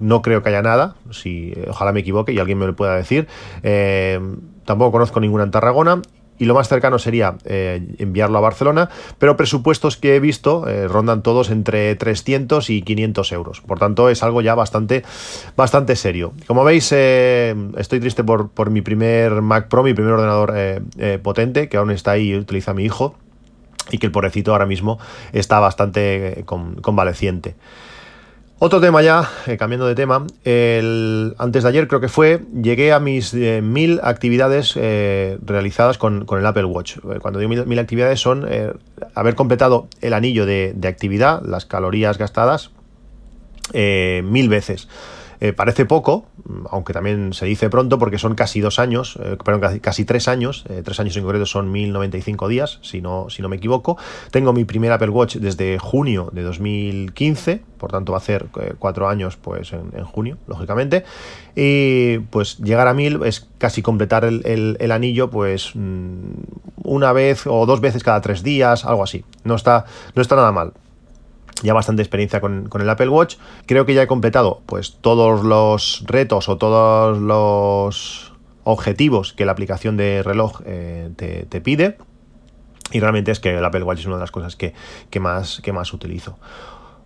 no 0.00 0.20
creo 0.20 0.42
que 0.42 0.48
haya 0.48 0.62
nada, 0.62 0.96
si, 1.12 1.54
ojalá 1.68 1.92
me 1.92 2.00
equivoque 2.00 2.32
y 2.32 2.40
alguien 2.40 2.58
me 2.58 2.66
lo 2.66 2.74
pueda 2.74 2.96
decir. 2.96 3.28
Eh, 3.62 4.20
tampoco 4.64 4.90
conozco 4.90 5.20
ninguna 5.20 5.44
en 5.44 5.52
Tarragona 5.52 6.02
y 6.38 6.46
lo 6.46 6.54
más 6.54 6.68
cercano 6.68 6.98
sería 6.98 7.36
enviarlo 7.44 8.36
a 8.38 8.40
Barcelona, 8.40 8.90
pero 9.18 9.36
presupuestos 9.36 9.96
que 9.96 10.16
he 10.16 10.20
visto 10.20 10.66
rondan 10.88 11.22
todos 11.22 11.50
entre 11.50 11.94
300 11.94 12.68
y 12.68 12.82
500 12.82 13.30
euros. 13.30 13.60
Por 13.60 13.78
tanto, 13.78 14.08
es 14.08 14.24
algo 14.24 14.40
ya 14.40 14.56
bastante, 14.56 15.04
bastante 15.56 15.94
serio. 15.94 16.32
Como 16.48 16.64
veis, 16.64 16.90
estoy 16.90 18.00
triste 18.00 18.24
por, 18.24 18.48
por, 18.48 18.70
mi 18.70 18.80
primer 18.80 19.40
Mac 19.40 19.68
Pro, 19.68 19.84
mi 19.84 19.94
primer 19.94 20.14
ordenador 20.14 20.52
potente, 21.22 21.68
que 21.68 21.76
aún 21.76 21.92
está 21.92 22.12
ahí 22.12 22.30
y 22.30 22.36
utiliza 22.36 22.74
mi 22.74 22.84
hijo 22.86 23.14
y 23.90 23.98
que 23.98 24.06
el 24.06 24.12
pobrecito 24.12 24.52
ahora 24.52 24.66
mismo 24.66 24.98
está 25.32 25.60
bastante 25.60 26.40
eh, 26.40 26.44
convaleciente. 26.44 27.54
Otro 28.58 28.80
tema 28.80 29.02
ya, 29.02 29.28
eh, 29.48 29.56
cambiando 29.56 29.86
de 29.88 29.96
tema, 29.96 30.24
el, 30.44 31.34
antes 31.38 31.64
de 31.64 31.68
ayer 31.68 31.88
creo 31.88 32.00
que 32.00 32.08
fue, 32.08 32.42
llegué 32.62 32.92
a 32.92 33.00
mis 33.00 33.34
eh, 33.34 33.60
mil 33.60 33.98
actividades 34.04 34.74
realizadas 34.74 35.98
con, 35.98 36.24
el 36.30 36.46
Apple 36.46 36.66
Watch. 36.66 36.98
Cuando 37.20 37.40
digo 37.40 37.66
mil, 37.66 37.78
actividades 37.80 38.20
son 38.20 38.46
haber 39.16 39.34
completado 39.34 39.88
el 40.00 40.14
anillo 40.14 40.46
de, 40.46 40.74
de, 40.76 40.86
actividad, 40.86 41.42
las 41.44 41.66
calorías 41.66 42.18
gastadas, 42.18 42.70
mil 43.74 44.48
veces. 44.48 44.86
Eh, 45.44 45.52
parece 45.52 45.86
poco, 45.86 46.26
aunque 46.70 46.92
también 46.92 47.32
se 47.32 47.46
dice 47.46 47.68
pronto 47.68 47.98
porque 47.98 48.16
son 48.16 48.36
casi 48.36 48.60
dos 48.60 48.78
años, 48.78 49.18
eh, 49.20 49.36
perdón, 49.44 49.80
casi, 49.80 50.04
tres 50.04 50.28
años, 50.28 50.64
eh, 50.68 50.82
tres 50.84 51.00
años 51.00 51.16
en 51.16 51.24
concreto 51.24 51.46
son 51.46 51.72
1095 51.72 52.46
días, 52.46 52.78
si 52.82 53.00
no, 53.00 53.28
si 53.28 53.42
no 53.42 53.48
me 53.48 53.56
equivoco. 53.56 53.98
Tengo 54.30 54.52
mi 54.52 54.64
primer 54.64 54.92
Apple 54.92 55.08
Watch 55.08 55.38
desde 55.38 55.80
junio 55.80 56.30
de 56.32 56.42
2015, 56.42 57.60
por 57.76 57.90
tanto 57.90 58.12
va 58.12 58.18
a 58.18 58.20
ser 58.20 58.46
cuatro 58.78 59.08
años 59.08 59.36
pues 59.36 59.72
en, 59.72 60.04
junio, 60.04 60.38
lógicamente. 60.46 61.02
Y 61.56 62.18
pues 62.30 62.58
llegar 62.58 62.86
a 62.86 62.94
mil 62.94 63.24
es 63.24 63.48
casi 63.58 63.82
completar 63.82 64.24
el, 64.24 64.92
anillo 64.92 65.28
pues 65.28 65.72
mm, 65.74 66.34
una 66.84 67.12
vez 67.12 67.48
o 67.48 67.66
dos 67.66 67.80
veces 67.80 68.04
cada 68.04 68.20
tres 68.20 68.44
días, 68.44 68.84
algo 68.84 69.02
así. 69.02 69.24
No 69.42 69.56
está, 69.56 69.86
no 70.14 70.22
está 70.22 70.36
nada 70.36 70.52
mal 70.52 70.72
ya 71.62 71.72
bastante 71.72 72.02
experiencia 72.02 72.40
con, 72.40 72.68
el 72.72 72.90
Apple 72.90 73.08
Watch. 73.08 73.36
Creo 73.66 73.86
que 73.86 73.94
ya 73.94 74.02
he 74.02 74.06
completado 74.06 74.62
pues 74.66 74.98
todos 75.00 75.44
los 75.44 76.04
retos 76.06 76.48
o 76.48 76.58
todos 76.58 77.18
los 77.18 78.32
objetivos 78.64 79.32
que 79.32 79.44
la 79.44 79.52
aplicación 79.52 79.96
de 79.96 80.22
reloj 80.22 80.60
eh, 80.64 81.10
te, 81.16 81.60
pide. 81.60 81.96
Y 82.90 83.00
realmente 83.00 83.30
es 83.30 83.40
que 83.40 83.56
el 83.56 83.64
Apple 83.64 83.82
Watch 83.84 84.00
es 84.00 84.06
una 84.06 84.16
de 84.16 84.20
las 84.20 84.30
cosas 84.30 84.56
que, 84.56 84.74
más, 85.20 85.60
que 85.62 85.72
más 85.72 85.92
utilizo. 85.92 86.38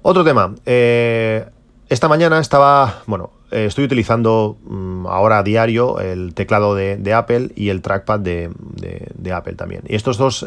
Otro 0.02 0.24
tema. 0.24 0.54
Eh, 0.64 1.46
esta 1.88 2.08
mañana 2.08 2.40
estaba, 2.40 3.02
bueno, 3.06 3.30
eh, 3.52 3.66
estoy 3.66 3.84
utilizando 3.84 4.58
mm, 4.64 5.06
ahora 5.06 5.38
a 5.38 5.42
diario 5.44 6.00
el 6.00 6.34
teclado 6.34 6.74
de, 6.74 7.14
Apple 7.14 7.52
y 7.54 7.68
el 7.68 7.82
trackpad 7.82 8.20
de, 8.20 8.50
Apple 9.32 9.54
también. 9.54 9.82
Y 9.86 9.94
estos 9.94 10.18
dos 10.18 10.44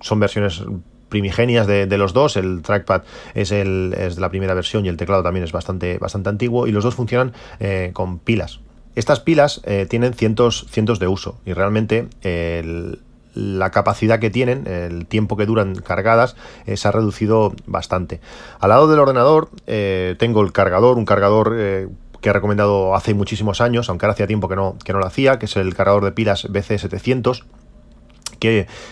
son 0.00 0.20
versiones 0.20 0.64
primigenias 1.14 1.68
de, 1.68 1.96
los 1.96 2.12
dos. 2.12 2.36
El 2.36 2.62
trackpad 2.62 3.02
es, 3.34 3.52
la 4.18 4.28
primera 4.30 4.52
versión 4.52 4.84
y 4.84 4.88
el 4.88 4.96
teclado 4.96 5.22
también 5.22 5.44
es 5.44 5.52
bastante, 5.52 5.96
bastante 5.98 6.28
antiguo 6.28 6.66
y 6.66 6.72
los 6.72 6.82
dos 6.82 6.96
funcionan 6.96 7.32
eh, 7.60 7.90
con 7.92 8.18
pilas. 8.18 8.58
Estas 8.96 9.20
pilas 9.20 9.60
eh, 9.62 9.86
tienen 9.88 10.14
cientos, 10.14 10.66
cientos 10.70 10.98
de 10.98 11.06
uso 11.06 11.38
y 11.46 11.52
realmente 11.52 12.08
la 13.32 13.70
capacidad 13.70 14.18
que 14.18 14.30
tienen, 14.30 14.66
el 14.66 15.06
tiempo 15.06 15.36
que 15.36 15.46
duran 15.46 15.76
cargadas, 15.76 16.34
eh, 16.66 16.76
se 16.76 16.88
ha 16.88 16.90
reducido 16.90 17.54
bastante. 17.66 18.20
Al 18.58 18.70
lado 18.70 18.88
del 18.88 18.98
ordenador 18.98 19.50
tengo 20.18 20.42
el 20.42 20.50
cargador, 20.50 20.98
un 20.98 21.04
cargador 21.04 21.54
que 22.20 22.28
he 22.28 22.32
recomendado 22.32 22.96
hace 22.96 23.14
muchísimos 23.14 23.60
años, 23.60 23.88
aunque 23.88 24.06
ahora 24.06 24.14
hacía 24.14 24.26
tiempo 24.26 24.48
que 24.48 24.56
no, 24.56 24.76
que 24.84 24.92
no 24.92 24.98
lo 24.98 25.06
hacía, 25.06 25.38
que 25.38 25.46
es 25.46 25.54
el 25.56 25.76
cargador 25.76 26.04
de 26.04 26.10
pilas 26.10 26.48
BC700 26.50 27.44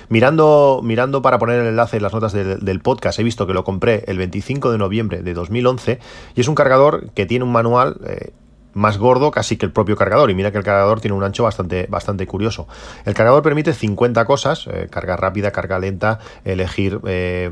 mirando, 0.09 0.80
mirando 0.82 1.23
para 1.23 1.38
poner 1.38 1.61
el 1.61 1.66
enlace 1.66 1.97
en 1.97 2.02
las 2.02 2.12
notas 2.12 2.32
del, 2.32 2.80
podcast, 2.80 3.18
he 3.18 3.23
visto 3.23 3.47
que 3.47 3.54
lo 3.54 3.64
compré 3.64 4.04
el 4.06 4.18
25 4.18 4.73
de 4.73 4.78
noviembre 4.78 5.23
de 5.23 5.35
2011 5.35 5.99
y 6.35 6.40
es 6.40 6.49
un 6.49 6.54
cargador 6.54 7.11
que 7.14 7.26
tiene 7.26 7.44
un 7.44 7.52
manual... 7.52 7.99
Eh, 8.06 8.32
más 8.75 8.97
gordo 8.97 9.30
casi 9.30 9.59
que 9.59 9.66
el 9.66 9.73
propio 9.73 9.97
cargador. 9.97 10.30
Y 10.30 10.35
mira 10.35 10.50
que 10.50 10.56
el 10.56 10.64
cargador 10.64 10.99
tiene 11.00 11.14
un 11.14 11.23
ancho 11.23 11.42
bastante, 11.42 11.87
bastante 11.90 12.26
curioso. 12.26 12.66
El 13.04 13.12
cargador 13.12 13.42
permite 13.42 13.75
50 13.75 14.25
cosas, 14.25 14.66
eh, 14.66 14.88
carga 14.90 15.14
rápida, 15.14 15.50
carga 15.50 15.78
lenta, 15.78 16.21
elegir, 16.47 16.99
eh, 17.04 17.50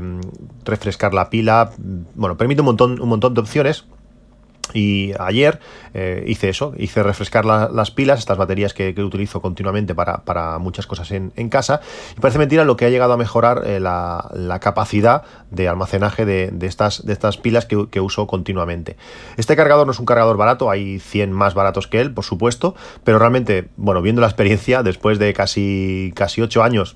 refrescar 0.65 1.13
la 1.13 1.29
pila, 1.29 1.71
bueno, 2.15 2.37
permite 2.37 2.61
un 2.61 2.65
montón, 2.65 2.99
un 2.99 3.09
montón 3.09 3.35
de 3.35 3.41
opciones 3.41 3.85
y 4.73 5.13
ayer 5.19 5.59
eh, 5.93 6.23
hice 6.27 6.49
eso, 6.49 6.73
hice 6.77 7.03
refrescar 7.03 7.45
las 7.45 7.91
pilas, 7.91 8.19
estas 8.19 8.37
baterías 8.37 8.73
que, 8.73 8.93
utilizo 9.01 9.41
continuamente 9.41 9.95
para, 9.95 10.59
muchas 10.59 10.87
cosas 10.87 11.11
en, 11.11 11.49
casa. 11.49 11.81
Y 12.15 12.19
parece 12.19 12.39
mentira 12.39 12.63
lo 12.63 12.77
que 12.77 12.85
ha 12.85 12.89
llegado 12.89 13.13
a 13.13 13.17
mejorar 13.17 13.63
eh, 13.65 13.79
la, 13.79 14.59
capacidad 14.61 15.23
de 15.49 15.67
almacenaje 15.67 16.25
de, 16.25 16.51
estas, 16.65 17.05
de 17.05 17.13
estas 17.13 17.37
pilas 17.37 17.65
que, 17.65 18.01
uso 18.01 18.27
continuamente. 18.27 18.97
Este 19.37 19.55
cargador 19.55 19.85
no 19.85 19.91
es 19.91 19.99
un 19.99 20.05
cargador 20.05 20.37
barato, 20.37 20.69
hay 20.69 20.99
100 20.99 21.31
más 21.31 21.53
baratos 21.53 21.87
que 21.87 21.99
él, 21.99 22.13
por 22.13 22.23
supuesto, 22.23 22.75
pero 23.03 23.19
realmente, 23.19 23.69
bueno, 23.77 24.01
viendo 24.01 24.21
la 24.21 24.27
experiencia, 24.27 24.83
después 24.83 25.19
de 25.19 25.33
casi, 25.33 26.13
casi 26.15 26.41
8 26.41 26.63
años 26.63 26.95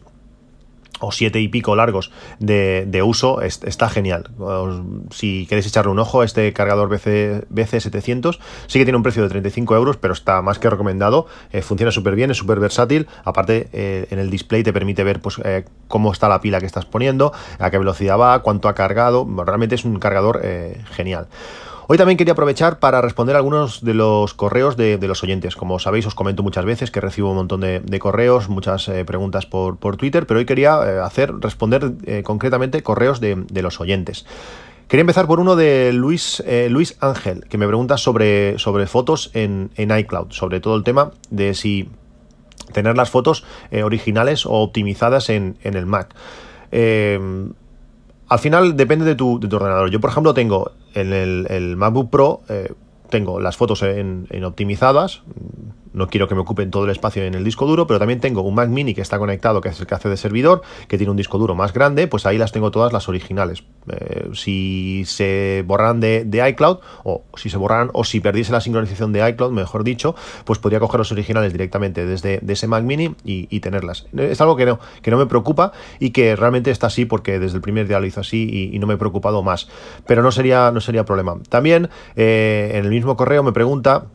o 0.99 1.11
siete 1.11 1.39
y 1.39 1.47
pico 1.47 1.75
largos 1.75 2.11
de, 2.39 3.01
uso, 3.03 3.41
está 3.41 3.89
genial. 3.89 4.31
Si 5.11 5.45
queréis 5.47 5.67
echarle 5.67 5.91
un 5.91 5.99
ojo, 5.99 6.23
este 6.23 6.51
cargador 6.53 6.89
BC, 6.89 7.47
BC700 7.49 8.39
sí 8.67 8.79
que 8.79 8.85
tiene 8.85 8.97
un 8.97 9.03
precio 9.03 9.23
de 9.23 9.29
35 9.29 9.75
euros, 9.75 9.97
pero 9.97 10.13
está 10.13 10.41
más 10.41 10.59
que 10.59 10.69
recomendado. 10.69 11.27
Eh, 11.51 11.61
funciona 11.61 11.91
súper 11.91 12.15
bien, 12.15 12.31
es 12.31 12.37
súper 12.37 12.59
versátil. 12.59 13.07
Aparte, 13.23 13.69
eh, 13.73 14.07
en 14.09 14.19
el 14.19 14.29
display 14.29 14.63
te 14.63 14.73
permite 14.73 15.03
ver 15.03 15.21
pues, 15.21 15.39
eh, 15.43 15.65
cómo 15.87 16.11
está 16.11 16.29
la 16.29 16.41
pila 16.41 16.59
que 16.59 16.65
estás 16.65 16.85
poniendo, 16.85 17.33
a 17.59 17.69
qué 17.69 17.77
velocidad 17.77 18.17
va, 18.17 18.41
cuánto 18.41 18.69
ha 18.69 18.75
cargado. 18.75 19.27
realmente 19.45 19.75
es 19.75 19.85
un 19.85 19.99
cargador 19.99 20.41
genial. 20.91 21.27
Hoy 21.87 21.99
también 21.99 22.17
quería 22.17 22.33
aprovechar 22.33 22.79
para 22.79 22.99
responder 22.99 23.35
algunos 23.35 23.83
de 23.83 23.93
los 23.93 24.33
correos 24.33 24.75
de, 24.75 24.97
los 25.01 25.21
oyentes. 25.21 25.55
Como 25.55 25.77
sabéis, 25.77 26.07
os 26.07 26.15
comento 26.15 26.41
muchas 26.41 26.65
veces 26.65 26.89
que 26.89 26.99
recibo 26.99 27.29
un 27.29 27.35
montón 27.35 27.61
de, 27.61 27.99
correos, 27.99 28.49
muchas 28.49 28.87
eh, 28.87 29.05
preguntas 29.05 29.45
por, 29.45 29.77
Twitter, 29.97 30.25
pero 30.25 30.39
hoy 30.39 30.47
quería 30.47 30.79
eh, 30.83 30.99
hacer 30.99 31.31
responder 31.35 31.93
eh, 32.07 32.23
concretamente 32.23 32.81
correos 32.81 33.19
de, 33.19 33.45
los 33.61 33.79
oyentes. 33.79 34.25
Quería 34.87 35.01
empezar 35.01 35.27
por 35.27 35.39
uno 35.39 35.55
de 35.55 35.93
Luis, 35.93 36.43
Luis 36.69 36.97
Ángel, 37.01 37.45
que 37.49 37.57
me 37.57 37.67
pregunta 37.67 37.97
sobre, 37.97 38.57
sobre 38.57 38.87
fotos 38.87 39.29
en, 39.33 39.69
iCloud, 39.77 40.31
sobre 40.31 40.59
todo 40.59 40.75
el 40.75 40.83
tema 40.83 41.11
de 41.29 41.53
si 41.53 41.89
tener 42.71 42.95
las 42.95 43.09
fotos 43.09 43.43
originales 43.83 44.45
o 44.45 44.53
optimizadas 44.53 45.29
en, 45.29 45.57
el 45.63 45.85
Mac. 45.87 46.15
Al 48.27 48.39
final 48.39 48.75
depende 48.75 49.05
de 49.05 49.15
tu, 49.15 49.39
de 49.39 49.47
tu 49.47 49.55
ordenador. 49.55 49.89
Yo, 49.89 49.99
por 49.99 50.09
ejemplo, 50.09 50.33
tengo 50.33 50.71
en 50.93 51.13
el, 51.13 51.75
MacBook 51.75 52.09
Pro 52.09 52.41
eh, 52.49 52.73
tengo 53.09 53.39
las 53.39 53.57
fotos 53.57 53.83
en, 53.83 54.43
optimizadas, 54.43 55.21
no 55.95 56.07
quiero 56.07 56.27
que 56.27 56.35
me 56.35 56.41
ocupen 56.41 56.69
todo 56.69 56.85
el 56.85 56.91
espacio 56.91 57.23
en 57.23 57.33
el 57.33 57.43
disco 57.43 57.65
duro, 57.65 57.87
pero 57.87 57.99
también 57.99 58.19
tengo 58.19 58.41
un 58.41 58.53
Mac 58.53 58.69
mini 58.69 58.93
que 58.93 59.01
está 59.01 59.17
conectado, 59.17 59.61
que 59.61 59.69
es 59.69 59.79
el 59.79 59.87
que 59.87 59.95
hace 59.95 60.09
de 60.09 60.17
servidor, 60.17 60.61
que 60.87 60.97
tiene 60.97 61.11
un 61.11 61.17
disco 61.17 61.37
duro 61.37 61.55
más 61.55 61.73
grande, 61.73 62.07
pues 62.07 62.25
ahí 62.25 62.37
las 62.37 62.51
tengo 62.51 62.69
todas 62.69 62.91
las 62.93 63.07
originales. 63.09 63.63
Eh, 63.87 64.29
si 64.33 65.03
se 65.05 65.63
borran 65.65 65.99
de, 65.99 66.47
iCloud, 66.49 66.79
o 67.03 67.23
si 67.35 67.49
se 67.49 67.57
borran, 67.57 67.89
o 67.93 68.03
si 68.03 68.19
perdiese 68.19 68.51
la 68.51 68.61
sincronización 68.61 69.13
de 69.13 69.27
iCloud, 69.29 69.51
mejor 69.51 69.83
dicho, 69.83 70.15
pues 70.43 70.59
podría 70.59 70.79
coger 70.79 70.99
los 70.99 71.11
originales 71.11 71.51
directamente 71.53 72.05
desde 72.05 72.41
ese 72.45 72.67
Mac 72.67 72.83
mini 72.83 73.15
y, 73.23 73.59
tenerlas. 73.59 74.05
Es 74.15 74.41
algo 74.41 74.55
que 74.57 74.65
no, 74.65 74.79
que 75.01 75.09
no 75.09 75.17
me 75.17 75.25
preocupa 75.25 75.71
y 75.99 76.11
que 76.11 76.35
realmente 76.35 76.69
está 76.71 76.87
así 76.87 77.05
porque 77.05 77.39
desde 77.39 77.55
el 77.55 77.61
primer 77.61 77.87
día 77.87 77.99
lo 77.99 78.05
hizo 78.05 78.19
así 78.19 78.69
y, 78.71 78.77
no 78.79 78.87
me 78.87 78.95
he 78.95 78.97
preocupado 78.97 79.41
más. 79.41 79.69
Pero 80.05 80.21
no 80.21 80.31
sería, 80.31 80.69
no 80.71 80.81
sería 80.81 81.05
problema. 81.05 81.37
También 81.49 81.89
eh, 82.15 82.71
en 82.73 82.83
el 82.83 82.91
mismo 82.91 83.15
correo 83.15 83.41
me 83.41 83.53
pregunta 83.53 84.07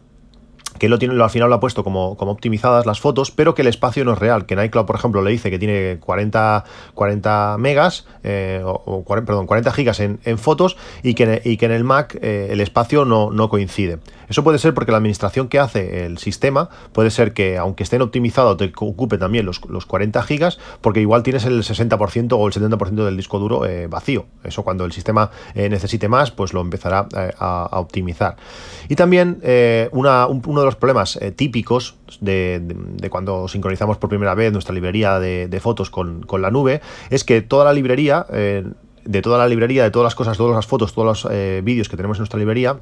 que 0.81 0.89
lo 0.89 0.99
tiene, 0.99 1.23
al 1.23 1.31
final 1.31 1.51
lo 1.51 1.57
ha 1.57 1.61
puesto 1.61 1.85
como, 1.85 2.17
como, 2.17 2.33
optimizadas 2.33 2.87
las 2.87 3.01
fotos, 3.01 3.31
pero 3.31 3.55
que 3.55 3.61
el 3.61 3.69
espacio 3.69 4.03
no 4.03 4.15
es 4.15 4.19
real. 4.19 4.47
Que 4.47 4.55
en 4.55 4.65
iCloud, 4.65 4.87
por 4.87 4.97
ejemplo, 4.97 5.23
le 5.23 5.31
dice 5.31 5.51
que 5.51 5.59
tiene 5.59 5.99
40, 6.01 6.65
40 6.95 7.57
megas, 7.59 8.07
eh, 8.25 8.63
o, 8.65 9.05
perdón, 9.05 9.47
40 9.47 9.73
gigas 9.73 10.01
en, 10.01 10.19
fotos 10.39 10.79
y 11.03 11.13
que, 11.13 11.43
y 11.45 11.59
que, 11.59 11.67
en 11.67 11.73
el 11.73 11.85
Mac 11.85 12.19
eh, 12.23 12.49
el 12.51 12.63
espacio 12.63 13.05
no, 13.05 13.31
no, 13.31 13.51
coincide. 13.51 13.99
Eso 14.31 14.43
puede 14.43 14.59
ser 14.59 14.73
porque 14.73 14.91
la 14.91 14.97
administración 14.97 15.49
que 15.49 15.59
hace 15.59 16.07
el 16.07 16.17
sistema 16.17 16.71
puede 16.93 17.11
ser 17.11 17.35
que, 17.35 17.59
aunque 17.59 17.83
estén 17.83 18.01
optimizados, 18.01 18.57
te 18.57 18.73
ocupe 18.75 19.19
también 19.19 19.45
los, 19.45 19.61
los 19.69 19.85
40 19.85 20.23
gigas, 20.23 20.59
porque 20.81 21.01
igual 21.01 21.23
tienes 21.23 21.45
el 21.45 21.63
60% 21.63 22.33
o 22.33 22.47
el 22.47 22.55
70% 22.55 23.05
del 23.05 23.19
disco 23.19 23.39
duro 23.39 23.67
eh, 23.67 23.87
vacío. 23.87 24.25
Eso 24.45 24.63
cuando 24.63 24.87
el 24.87 24.93
sistema 24.93 25.31
necesite 25.55 26.09
más, 26.09 26.31
pues 26.31 26.55
lo 26.55 26.63
empezará 26.63 27.07
a, 27.13 27.69
a, 27.71 27.81
optimizar. 27.81 28.37
Y 28.89 28.95
también 28.95 29.43
una, 29.93 30.27
uno 30.27 30.61
de 30.61 30.67
los 30.67 30.70
problemas 30.77 31.17
eh, 31.17 31.31
típicos 31.31 31.97
de, 32.21 32.63
cuando 33.11 33.49
sincronizamos 33.49 33.99
por 33.99 34.09
primera 34.09 34.35
vez 34.35 34.53
nuestra 34.53 34.75
librería 34.75 35.19
de, 35.19 35.61
fotos 35.61 35.91
con, 35.91 36.27
la 36.41 36.51
nube 36.51 36.81
es 37.11 37.25
que 37.25 37.43
toda 37.43 37.65
la 37.65 37.73
librería, 37.73 38.27
eh, 38.33 38.65
de 39.05 39.23
toda 39.23 39.39
la 39.39 39.49
librería, 39.49 39.83
de 39.83 39.91
todas 39.91 40.05
las 40.05 40.15
cosas, 40.15 40.37
todas 40.37 40.55
las 40.55 40.67
fotos, 40.67 40.93
todos 40.93 41.07
los 41.07 41.33
eh, 41.33 41.61
vídeos 41.65 41.89
que 41.89 41.97
tenemos 41.97 42.19
en 42.19 42.23
nuestra 42.23 42.39
librería, 42.39 42.79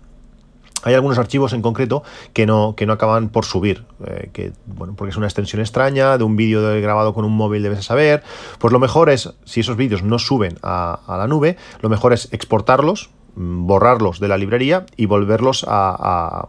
hay 0.85 0.95
algunos 0.95 1.18
archivos 1.18 1.52
en 1.52 1.62
concreto 1.62 2.04
que 2.33 2.47
no, 2.47 2.75
que 2.76 2.87
no 2.87 2.92
acaban 2.92 3.30
por 3.30 3.45
subir, 3.45 3.85
que, 4.33 4.52
bueno, 4.66 4.95
porque 4.97 5.11
es 5.11 5.16
una 5.16 5.26
extensión 5.26 5.61
extraña 5.61 6.16
de 6.18 6.25
un 6.25 6.37
vídeo 6.37 6.62
grabado 6.80 7.14
con 7.14 7.25
un 7.25 7.33
móvil, 7.33 7.64
debes 7.64 7.85
saber. 7.85 8.23
Pues 8.61 8.73
lo 8.73 8.78
mejor 8.78 9.11
es, 9.11 9.35
si 9.45 9.61
esos 9.61 9.76
vídeos 9.76 10.04
no 10.04 10.21
suben 10.21 10.57
a, 10.62 11.00
la 11.09 11.26
nube, 11.26 11.57
lo 11.80 11.88
mejor 11.88 12.12
es 12.12 12.33
exportarlos, 12.33 13.11
mm, 13.35 13.66
borrarlos 13.66 14.21
de 14.21 14.28
la 14.28 14.38
librería 14.38 14.87
y 14.97 15.07
volverlos 15.07 15.66
a, 15.68 16.47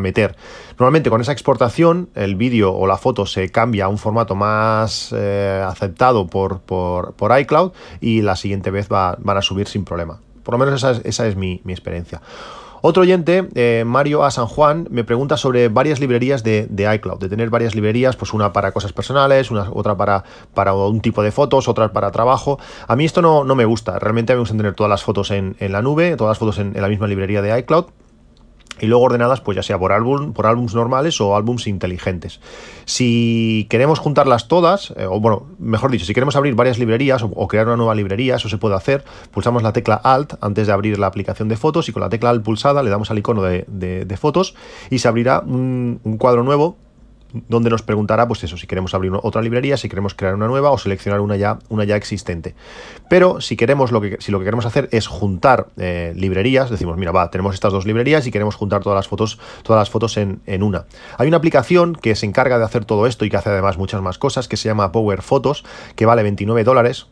meter. 0.00 0.36
Normalmente 0.78 1.10
con 1.10 1.20
esa 1.20 1.32
exportación 1.32 2.08
el 2.14 2.36
vídeo 2.36 2.72
o 2.72 2.86
la 2.86 2.96
foto 2.96 3.26
se 3.26 3.50
cambia 3.50 3.86
a 3.86 3.88
un 3.88 3.98
formato 3.98 4.34
más 4.34 5.14
eh, 5.16 5.64
aceptado 5.66 6.26
por, 6.26 6.60
por, 6.60 7.40
iCloud 7.40 7.72
y 8.00 8.22
la 8.22 8.36
siguiente 8.36 8.70
vez 8.70 8.88
van 8.88 9.36
a 9.36 9.42
subir 9.42 9.68
sin 9.68 9.84
problema. 9.84 10.20
Por 10.42 10.54
lo 10.54 10.58
menos 10.58 10.74
esa 10.74 10.92
es, 10.92 11.00
esa 11.04 11.26
es 11.26 11.36
mi, 11.36 11.60
mi 11.64 11.72
experiencia. 11.72 12.20
Otro 12.88 13.02
oyente, 13.02 13.48
eh, 13.56 13.84
Mario 13.84 14.22
A. 14.22 14.30
San 14.30 14.46
Juan, 14.46 14.86
me 14.90 15.02
pregunta 15.02 15.36
sobre 15.36 15.68
varias 15.68 15.98
librerías 15.98 16.44
de, 16.44 16.68
iCloud, 16.94 17.18
de 17.18 17.28
tener 17.28 17.50
varias 17.50 17.74
librerías, 17.74 18.14
pues 18.14 18.32
una 18.32 18.52
para 18.52 18.70
cosas 18.70 18.92
personales, 18.92 19.50
una, 19.50 19.70
otra 19.72 19.96
para, 19.96 20.22
para 20.54 20.72
un 20.72 21.00
tipo 21.00 21.24
de 21.24 21.32
fotos, 21.32 21.66
otra 21.66 21.92
para 21.92 22.12
trabajo. 22.12 22.60
A 22.86 22.94
mí 22.94 23.04
esto 23.04 23.22
no, 23.22 23.42
no 23.42 23.56
me 23.56 23.64
gusta, 23.64 23.98
realmente 23.98 24.34
me 24.34 24.38
gusta 24.38 24.56
tener 24.56 24.74
todas 24.74 24.90
las 24.90 25.02
fotos 25.02 25.30
en, 25.32 25.56
en 25.58 25.72
la 25.72 25.82
nube, 25.82 26.16
todas 26.16 26.32
las 26.32 26.38
fotos 26.38 26.58
en 26.58 26.80
la 26.80 26.88
misma 26.88 27.08
librería 27.08 27.42
de 27.42 27.58
iCloud 27.58 27.86
y 28.80 28.86
luego 28.86 29.04
ordenadas 29.04 29.40
pues 29.40 29.56
ya 29.56 29.62
sea 29.62 29.78
por 29.78 29.92
álbum, 29.92 30.32
por 30.32 30.46
álbums 30.46 30.74
normales 30.74 31.20
o 31.20 31.36
álbums 31.36 31.66
inteligentes. 31.66 32.40
Si 32.84 33.66
queremos 33.70 33.98
juntarlas 33.98 34.48
todas, 34.48 34.92
eh, 34.96 35.06
o 35.06 35.20
bueno, 35.20 35.46
mejor 35.58 35.90
dicho, 35.90 36.04
si 36.04 36.14
queremos 36.14 36.36
abrir 36.36 36.54
varias 36.54 36.78
librerías 36.78 37.22
o, 37.22 37.48
crear 37.48 37.66
una 37.66 37.76
nueva 37.76 37.94
librería, 37.94 38.36
eso 38.36 38.48
se 38.48 38.58
puede 38.58 38.74
hacer. 38.74 39.04
Pulsamos 39.30 39.62
la 39.62 39.72
tecla 39.72 39.94
Alt 39.94 40.34
antes 40.40 40.66
de 40.66 40.72
abrir 40.72 40.98
la 40.98 41.06
aplicación 41.06 41.48
de 41.48 41.56
fotos 41.56 41.88
y 41.88 41.92
con 41.92 42.02
la 42.02 42.08
tecla 42.08 42.30
Alt 42.30 42.44
pulsada 42.44 42.82
le 42.82 42.90
damos 42.90 43.10
al 43.10 43.18
icono 43.18 43.42
de, 43.42 44.18
fotos 44.18 44.54
y 44.90 44.98
se 44.98 45.08
abrirá 45.08 45.40
un, 45.40 46.00
un 46.02 46.16
cuadro 46.16 46.42
nuevo 46.42 46.78
donde 47.32 47.70
nos 47.70 47.82
preguntará, 47.82 48.26
pues 48.28 48.42
eso, 48.44 48.56
si 48.56 48.66
queremos 48.66 48.94
abrir 48.94 49.12
otra 49.22 49.42
librería, 49.42 49.76
si 49.76 49.88
queremos 49.88 50.14
crear 50.14 50.34
una 50.34 50.46
nueva 50.46 50.70
o 50.70 50.78
seleccionar 50.78 51.20
una 51.20 51.36
ya, 51.36 51.58
una 51.68 51.84
ya 51.84 51.96
existente. 51.96 52.54
Pero 53.08 53.40
si 53.40 53.56
queremos 53.56 53.92
lo 53.92 54.00
que, 54.00 54.16
si 54.20 54.32
lo 54.32 54.38
que 54.38 54.44
queremos 54.44 54.66
hacer 54.66 54.88
es 54.92 55.06
juntar 55.06 55.68
eh, 55.76 56.12
librerías, 56.16 56.70
decimos, 56.70 56.96
mira, 56.96 57.12
va, 57.12 57.30
tenemos 57.30 57.54
estas 57.54 57.72
dos 57.72 57.86
librerías 57.86 58.26
y 58.26 58.30
queremos 58.30 58.54
juntar 58.54 58.82
todas 58.82 58.96
las 58.96 59.08
fotos, 59.08 59.38
todas 59.62 59.80
las 59.80 59.90
fotos 59.90 60.16
en, 60.16 60.40
en 60.46 60.62
una. 60.62 60.86
Hay 61.18 61.28
una 61.28 61.36
aplicación 61.36 61.94
que 61.94 62.14
se 62.14 62.26
encarga 62.26 62.58
de 62.58 62.64
hacer 62.64 62.84
todo 62.84 63.06
esto 63.06 63.24
y 63.24 63.30
que 63.30 63.36
hace 63.36 63.50
además 63.50 63.78
muchas 63.78 64.02
más 64.02 64.18
cosas, 64.18 64.48
que 64.48 64.56
se 64.56 64.68
llama 64.68 64.92
Power 64.92 65.22
Photos, 65.22 65.64
que 65.94 66.06
vale 66.06 66.22
29 66.22 66.64
dólares 66.64 67.06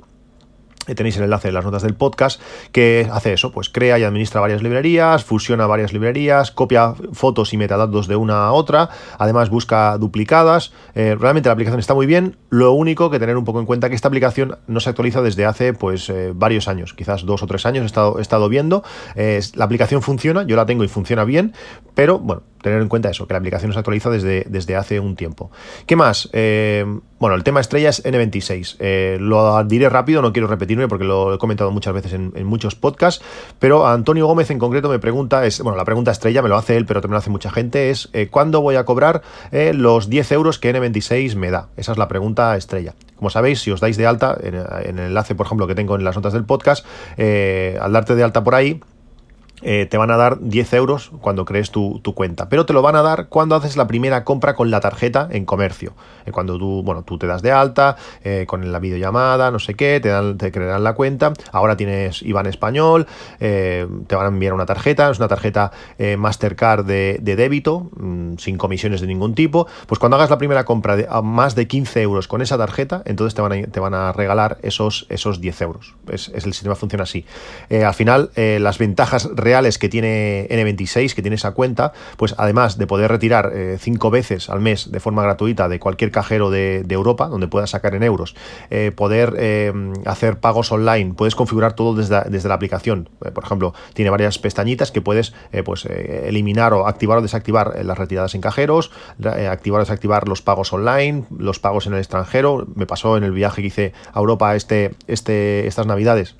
tenéis 0.94 1.16
el 1.16 1.24
enlace 1.24 1.48
en 1.48 1.54
las 1.54 1.64
notas 1.64 1.82
del 1.82 1.94
podcast, 1.94 2.40
que 2.72 3.08
hace 3.12 3.32
eso, 3.32 3.52
pues 3.52 3.68
crea 3.68 3.98
y 3.98 4.04
administra 4.04 4.40
varias 4.40 4.62
librerías, 4.62 5.24
fusiona 5.24 5.66
varias 5.66 5.92
librerías, 5.92 6.50
copia 6.50 6.94
fotos 7.12 7.52
y 7.54 7.56
metadatos 7.56 8.08
de 8.08 8.16
una 8.16 8.46
a 8.46 8.52
otra, 8.52 8.90
además 9.18 9.50
busca 9.50 9.96
duplicadas. 9.98 10.72
Eh, 10.94 11.16
realmente 11.18 11.48
la 11.48 11.54
aplicación 11.54 11.80
está 11.80 11.94
muy 11.94 12.06
bien, 12.06 12.36
lo 12.50 12.72
único 12.72 13.10
que 13.10 13.18
tener 13.18 13.36
un 13.36 13.44
poco 13.44 13.60
en 13.60 13.66
cuenta 13.66 13.88
que 13.88 13.94
esta 13.94 14.08
aplicación 14.08 14.58
no 14.66 14.80
se 14.80 14.90
actualiza 14.90 15.22
desde 15.22 15.46
hace 15.46 15.72
pues 15.72 16.10
eh, 16.10 16.32
varios 16.34 16.68
años, 16.68 16.94
quizás 16.94 17.24
dos 17.24 17.42
o 17.42 17.46
tres 17.46 17.66
años 17.66 17.84
he 17.84 17.86
estado, 17.86 18.18
he 18.18 18.22
estado 18.22 18.48
viendo. 18.48 18.82
la 19.14 19.64
aplicación 19.64 20.02
funciona, 20.02 20.42
yo 20.42 20.56
la 20.56 20.66
tengo 20.66 20.84
y 20.84 20.88
funciona 20.88 21.24
bien, 21.24 21.54
pero 21.94 22.18
bueno, 22.18 22.42
tener 22.64 22.80
en 22.80 22.88
cuenta 22.88 23.10
eso, 23.10 23.28
que 23.28 23.34
la 23.34 23.38
aplicación 23.38 23.72
se 23.72 23.78
actualiza 23.78 24.10
desde, 24.10 24.46
desde 24.48 24.74
hace 24.74 24.98
un 24.98 25.16
tiempo. 25.16 25.52
¿Qué 25.86 25.96
más? 25.96 26.30
Eh, 26.32 26.84
bueno, 27.20 27.36
el 27.36 27.44
tema 27.44 27.60
estrella 27.60 27.90
es 27.90 28.04
N26. 28.04 28.76
Eh, 28.80 29.18
lo 29.20 29.62
diré 29.64 29.88
rápido, 29.88 30.22
no 30.22 30.32
quiero 30.32 30.48
porque 30.88 31.04
lo 31.04 31.34
he 31.34 31.38
comentado 31.38 31.70
muchas 31.70 31.94
veces 31.94 32.12
en, 32.12 32.32
muchos 32.44 32.74
podcasts, 32.74 33.24
pero 33.58 33.86
Antonio 33.86 34.26
Gómez 34.26 34.50
en 34.50 34.58
concreto 34.58 34.88
me 34.88 34.98
pregunta, 34.98 35.46
es, 35.46 35.60
bueno, 35.60 35.76
la 35.76 35.84
pregunta 35.84 36.10
estrella 36.10 36.42
me 36.42 36.48
lo 36.48 36.56
hace 36.56 36.76
él, 36.76 36.86
pero 36.86 37.00
también 37.00 37.14
lo 37.14 37.18
hace 37.18 37.30
mucha 37.30 37.50
gente, 37.50 37.90
es 37.90 38.10
eh, 38.12 38.28
¿cuándo 38.30 38.60
voy 38.60 38.76
a 38.76 38.84
cobrar 38.84 39.22
los 39.52 40.08
10 40.08 40.32
euros 40.32 40.58
que 40.58 40.74
N26 40.74 41.36
me 41.36 41.50
da? 41.50 41.68
Esa 41.76 41.92
es 41.92 41.98
la 41.98 42.08
pregunta 42.08 42.56
estrella. 42.56 42.94
Como 43.16 43.30
sabéis, 43.30 43.60
si 43.60 43.70
os 43.70 43.80
dais 43.80 43.96
de 43.96 44.06
alta, 44.06 44.36
en, 44.40 44.54
en 44.54 44.98
el 44.98 45.06
enlace, 45.06 45.34
por 45.34 45.46
ejemplo, 45.46 45.66
que 45.66 45.74
tengo 45.74 45.96
en 45.96 46.04
las 46.04 46.16
notas 46.16 46.32
del 46.32 46.44
podcast, 46.44 46.84
al 47.16 47.92
darte 47.92 48.14
de 48.14 48.22
alta 48.22 48.44
por 48.44 48.54
ahí, 48.54 48.80
eh, 49.66 49.86
te 49.86 49.96
van 49.96 50.10
a 50.10 50.18
dar 50.18 50.40
10 50.40 50.74
euros 50.74 51.10
cuando 51.22 51.46
crees 51.46 51.70
tu, 51.70 52.02
cuenta. 52.14 52.50
Pero 52.50 52.66
te 52.66 52.74
lo 52.74 52.82
van 52.82 52.96
a 52.96 53.02
dar 53.02 53.28
cuando 53.28 53.56
haces 53.56 53.78
la 53.78 53.86
primera 53.86 54.22
compra 54.22 54.54
con 54.54 54.70
la 54.70 54.80
tarjeta 54.80 55.26
en 55.30 55.46
comercio. 55.46 55.94
Eh, 56.26 56.32
cuando 56.32 56.58
tú, 56.58 56.82
bueno, 56.84 57.02
tú 57.02 57.16
te 57.16 57.26
das 57.26 57.40
de 57.40 57.50
alta, 57.50 57.96
eh, 58.22 58.44
con 58.46 58.70
la 58.70 58.78
videollamada, 58.78 59.50
no 59.50 59.58
sé 59.58 59.72
qué, 59.72 60.00
te, 60.00 60.10
dan, 60.10 60.36
te 60.36 60.52
crearán 60.52 60.84
la 60.84 60.92
cuenta. 60.92 61.32
Ahora 61.50 61.78
tienes 61.78 62.22
IVA 62.22 62.40
en 62.40 62.46
español, 62.46 63.06
te 63.38 63.86
van 64.10 64.26
a 64.26 64.28
enviar 64.28 64.52
una 64.52 64.66
tarjeta, 64.66 65.10
es 65.10 65.18
una 65.18 65.28
tarjeta 65.28 65.72
Mastercard 66.18 66.84
de, 66.84 67.18
débito, 67.22 67.88
mm, 67.96 68.36
sin 68.36 68.58
comisiones 68.58 69.00
de 69.00 69.06
ningún 69.06 69.34
tipo. 69.34 69.66
Pues 69.86 69.98
cuando 69.98 70.16
hagas 70.16 70.28
la 70.28 70.36
primera 70.36 70.64
compra 70.64 70.94
de 70.96 71.06
a 71.08 71.22
más 71.22 71.54
de 71.54 71.66
15 71.66 72.02
euros 72.02 72.28
con 72.28 72.42
esa 72.42 72.58
tarjeta, 72.58 73.02
entonces 73.06 73.34
te 73.34 73.40
van 73.40 73.52
a, 73.52 73.66
te 73.66 73.80
van 73.80 73.94
a 73.94 74.12
regalar 74.12 74.58
esos, 74.62 75.06
esos 75.08 75.40
10 75.40 75.62
euros. 75.62 75.94
Es, 76.10 76.28
el 76.28 76.52
sistema 76.52 76.74
funciona 76.74 77.04
así. 77.04 77.24
al 77.70 77.94
final, 77.94 78.30
las 78.36 78.76
ventajas 78.76 79.30
reales 79.34 79.53
que 79.54 79.88
tiene 79.88 80.48
N26, 80.50 81.14
que 81.14 81.22
tiene 81.22 81.36
esa 81.36 81.52
cuenta, 81.52 81.92
pues 82.16 82.34
además 82.38 82.76
de 82.76 82.88
poder 82.88 83.08
retirar 83.08 83.52
eh, 83.54 83.76
cinco 83.78 84.10
veces 84.10 84.50
al 84.50 84.60
mes 84.60 84.90
de 84.90 84.98
forma 84.98 85.22
gratuita 85.22 85.68
de 85.68 85.78
cualquier 85.78 86.10
cajero 86.10 86.50
de, 86.50 86.84
Europa, 86.88 87.28
donde 87.28 87.46
puedas 87.46 87.70
sacar 87.70 87.94
en 87.94 88.02
euros, 88.02 88.34
eh, 88.70 88.92
poder 88.94 89.34
eh, 89.38 89.72
hacer 90.06 90.38
pagos 90.38 90.72
online, 90.72 91.14
puedes 91.14 91.34
configurar 91.36 91.74
todo 91.74 91.94
desde, 91.94 92.22
desde 92.30 92.48
la 92.48 92.54
aplicación. 92.56 93.08
por 93.32 93.44
ejemplo, 93.44 93.74
tiene 93.94 94.10
varias 94.10 94.38
pestañitas 94.38 94.90
que 94.90 95.00
puedes 95.00 95.34
pues, 95.64 95.86
eliminar 95.86 96.72
o 96.72 96.86
activar 96.86 97.18
o 97.18 97.22
desactivar 97.22 97.84
las 97.84 97.98
retiradas 97.98 98.34
en 98.34 98.40
cajeros, 98.40 98.90
activar 99.50 99.80
o 99.80 99.84
desactivar 99.84 100.28
los 100.28 100.42
pagos 100.42 100.72
online, 100.72 101.24
los 101.36 101.58
pagos 101.58 101.86
en 101.86 101.94
el 101.94 102.00
extranjero. 102.00 102.66
Me 102.74 102.86
pasó 102.86 103.16
en 103.16 103.24
el 103.24 103.32
viaje 103.32 103.62
que 103.62 103.68
hice 103.68 103.92
a 104.12 104.18
Europa 104.18 104.54
este, 104.56 104.94
este, 105.06 105.66
estas 105.66 105.86
navidades 105.86 106.36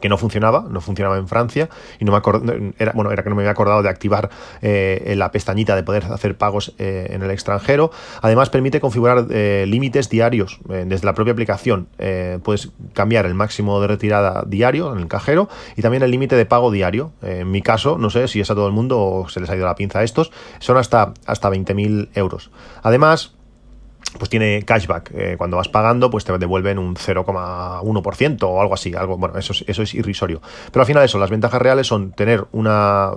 que 0.00 0.08
no 0.08 0.18
funcionaba, 0.18 0.66
no 0.68 0.80
funcionaba 0.80 1.16
en 1.18 1.28
Francia 1.28 1.68
y 1.98 2.04
no 2.04 2.12
me 2.12 2.72
era, 2.78 2.92
bueno, 2.92 3.10
era 3.10 3.22
que 3.22 3.28
no 3.28 3.36
me 3.36 3.42
había 3.42 3.52
acordado 3.52 3.82
de 3.82 3.88
activar 3.88 4.30
eh, 4.62 5.14
la 5.16 5.30
pestañita 5.30 5.76
de 5.76 5.82
poder 5.82 6.04
hacer 6.04 6.36
pagos 6.36 6.74
eh, 6.78 7.08
en 7.10 7.22
el 7.22 7.30
extranjero. 7.30 7.90
Además 8.22 8.50
permite 8.50 8.80
configurar 8.80 9.26
eh, 9.30 9.64
límites 9.68 10.08
diarios 10.08 10.60
desde 10.64 11.06
la 11.06 11.14
propia 11.14 11.32
aplicación. 11.32 11.88
puedes 12.42 12.70
cambiar 12.92 13.26
el 13.26 13.34
máximo 13.34 13.80
de 13.80 13.86
retirada 13.86 14.44
diario 14.46 14.92
en 14.92 14.98
el 14.98 15.08
cajero 15.08 15.48
y 15.76 15.82
también 15.82 16.02
el 16.02 16.10
límite 16.10 16.36
de 16.36 16.46
pago 16.46 16.70
diario. 16.70 17.12
en 17.22 17.50
mi 17.50 17.62
caso, 17.62 17.98
no 17.98 18.10
sé 18.10 18.28
si 18.28 18.40
es 18.40 18.50
a 18.50 18.54
todo 18.54 18.66
el 18.66 18.72
mundo 18.72 19.00
o 19.00 19.28
se 19.28 19.40
les 19.40 19.50
ha 19.50 19.56
ido 19.56 19.66
la 19.66 19.74
pinza 19.74 20.00
a 20.00 20.02
estos, 20.04 20.32
son 20.58 20.76
hasta, 20.76 21.14
hasta 21.26 21.50
20.000 21.50 22.08
euros. 22.14 22.50
Además, 22.82 23.34
pues 24.18 24.30
tiene 24.30 24.62
cashback. 24.62 25.10
Eh, 25.14 25.34
cuando 25.38 25.56
vas 25.56 25.68
pagando, 25.68 26.10
pues 26.10 26.24
te 26.24 26.36
devuelven 26.38 26.78
un 26.78 26.96
0,1% 26.96 28.42
o 28.42 28.60
algo 28.60 28.74
así. 28.74 28.94
Algo, 28.94 29.16
bueno, 29.16 29.38
eso 29.38 29.52
es, 29.52 29.64
eso 29.66 29.82
es 29.82 29.94
irrisorio. 29.94 30.40
Pero 30.70 30.82
al 30.82 30.86
final 30.86 31.04
eso, 31.04 31.18
las 31.18 31.30
ventajas 31.30 31.60
reales 31.60 31.86
son 31.86 32.12
tener 32.12 32.46
una, 32.52 33.12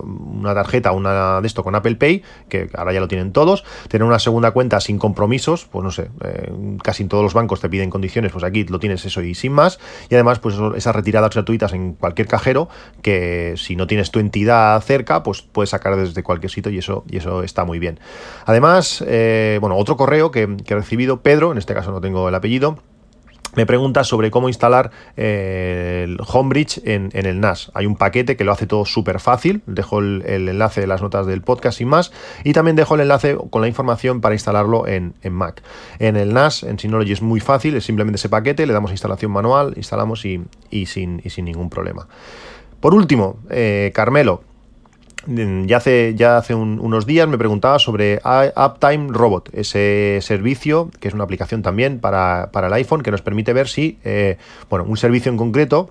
tarjeta, 0.54 0.92
una 0.92 1.40
de 1.40 1.46
esto 1.46 1.62
con 1.62 1.74
Apple 1.74 1.96
Pay, 1.96 2.22
que 2.48 2.68
ahora 2.74 2.92
ya 2.92 3.00
lo 3.00 3.08
tienen 3.08 3.32
todos, 3.32 3.64
tener 3.88 4.06
una 4.06 4.18
segunda 4.18 4.50
cuenta 4.50 4.80
sin 4.80 4.98
compromisos, 4.98 5.66
pues 5.66 5.84
no 5.84 5.90
sé, 5.90 6.10
eh, 6.24 6.52
casi 6.82 7.02
en 7.02 7.08
todos 7.08 7.22
los 7.22 7.34
bancos 7.34 7.60
te 7.60 7.68
piden 7.68 7.90
condiciones, 7.90 8.32
pues 8.32 8.44
aquí 8.44 8.64
lo 8.64 8.78
tienes 8.78 9.04
eso 9.04 9.22
y 9.22 9.34
sin 9.34 9.52
más. 9.52 9.78
Y 10.08 10.14
además, 10.14 10.38
pues 10.38 10.56
esas 10.76 10.94
retiradas 10.94 11.30
gratuitas 11.30 11.72
en 11.72 11.94
cualquier 11.94 12.28
cajero, 12.28 12.68
que 13.02 13.54
si 13.56 13.76
no 13.76 13.86
tienes 13.86 14.10
tu 14.10 14.18
entidad 14.18 14.80
cerca, 14.80 15.22
pues 15.22 15.42
puedes 15.42 15.70
sacar 15.70 15.96
desde 15.96 16.22
cualquier 16.22 16.50
sitio 16.50 16.72
y 16.72 16.78
eso, 16.78 17.04
y 17.08 17.18
eso 17.18 17.42
está 17.42 17.64
muy 17.64 17.78
bien. 17.78 18.00
Además, 18.46 19.04
eh, 19.06 19.58
bueno, 19.60 19.76
otro 19.76 19.96
correo 19.96 20.30
que, 20.30 20.56
que 20.64 20.74
Pedro, 21.22 21.52
en 21.52 21.58
este 21.58 21.74
caso 21.74 21.90
no 21.90 22.00
tengo 22.00 22.28
el 22.28 22.34
apellido, 22.34 22.78
me 23.58 23.66
pregunta 23.66 24.04
sobre 24.04 24.30
cómo 24.30 24.48
instalar 24.48 24.90
eh, 25.16 26.02
el 26.04 26.18
Homebridge 26.24 26.80
en, 26.84 27.10
en, 27.12 27.26
el 27.26 27.40
NAS. 27.40 27.72
Hay 27.74 27.86
un 27.86 27.96
paquete 27.96 28.36
que 28.36 28.44
lo 28.44 28.52
hace 28.52 28.66
todo 28.66 28.84
súper 28.84 29.20
fácil. 29.20 29.62
Dejo 29.66 30.00
el, 30.00 30.22
enlace 30.26 30.82
de 30.82 30.86
las 30.86 31.02
notas 31.02 31.26
del 31.26 31.42
podcast 31.42 31.78
sin 31.78 31.88
más. 31.88 32.12
Y 32.44 32.52
también 32.52 32.76
dejo 32.76 32.94
el 32.94 33.00
enlace 33.00 33.36
con 33.50 33.62
la 33.62 33.68
información 33.68 34.20
para 34.20 34.34
instalarlo 34.34 34.86
en, 34.86 35.14
Mac. 35.30 35.62
En 35.98 36.16
el 36.16 36.34
NAS, 36.34 36.62
en 36.62 36.78
Synology 36.78 37.12
es 37.12 37.22
muy 37.22 37.40
fácil. 37.40 37.74
Es 37.74 37.84
simplemente 37.84 38.16
ese 38.16 38.28
paquete. 38.28 38.66
Le 38.66 38.72
damos 38.72 38.90
instalación 38.90 39.32
manual, 39.32 39.72
instalamos 39.76 40.24
y, 40.24 40.44
sin, 40.86 41.22
sin, 41.28 41.44
ningún 41.44 41.70
problema. 41.70 42.06
Por 42.80 42.94
último, 42.94 43.40
eh, 43.50 43.90
Carmelo, 43.94 44.44
ya 45.28 45.76
hace, 45.76 46.14
ya 46.16 46.38
hace 46.38 46.54
unos 46.54 47.06
días 47.06 47.28
me 47.28 47.36
preguntaba 47.36 47.78
sobre 47.78 48.20
Uptime 48.56 49.08
Robot, 49.10 49.50
ese 49.52 50.20
servicio, 50.22 50.90
que 51.00 51.08
es 51.08 51.14
una 51.14 51.24
aplicación 51.24 51.62
también 51.62 52.00
para, 52.00 52.50
el 52.52 52.72
iPhone, 52.72 53.02
que 53.02 53.10
nos 53.10 53.22
permite 53.22 53.52
ver 53.52 53.68
si, 53.68 53.98
eh, 54.04 54.38
bueno, 54.70 54.86
un 54.88 54.96
servicio 54.96 55.30
en 55.30 55.36
concreto 55.36 55.90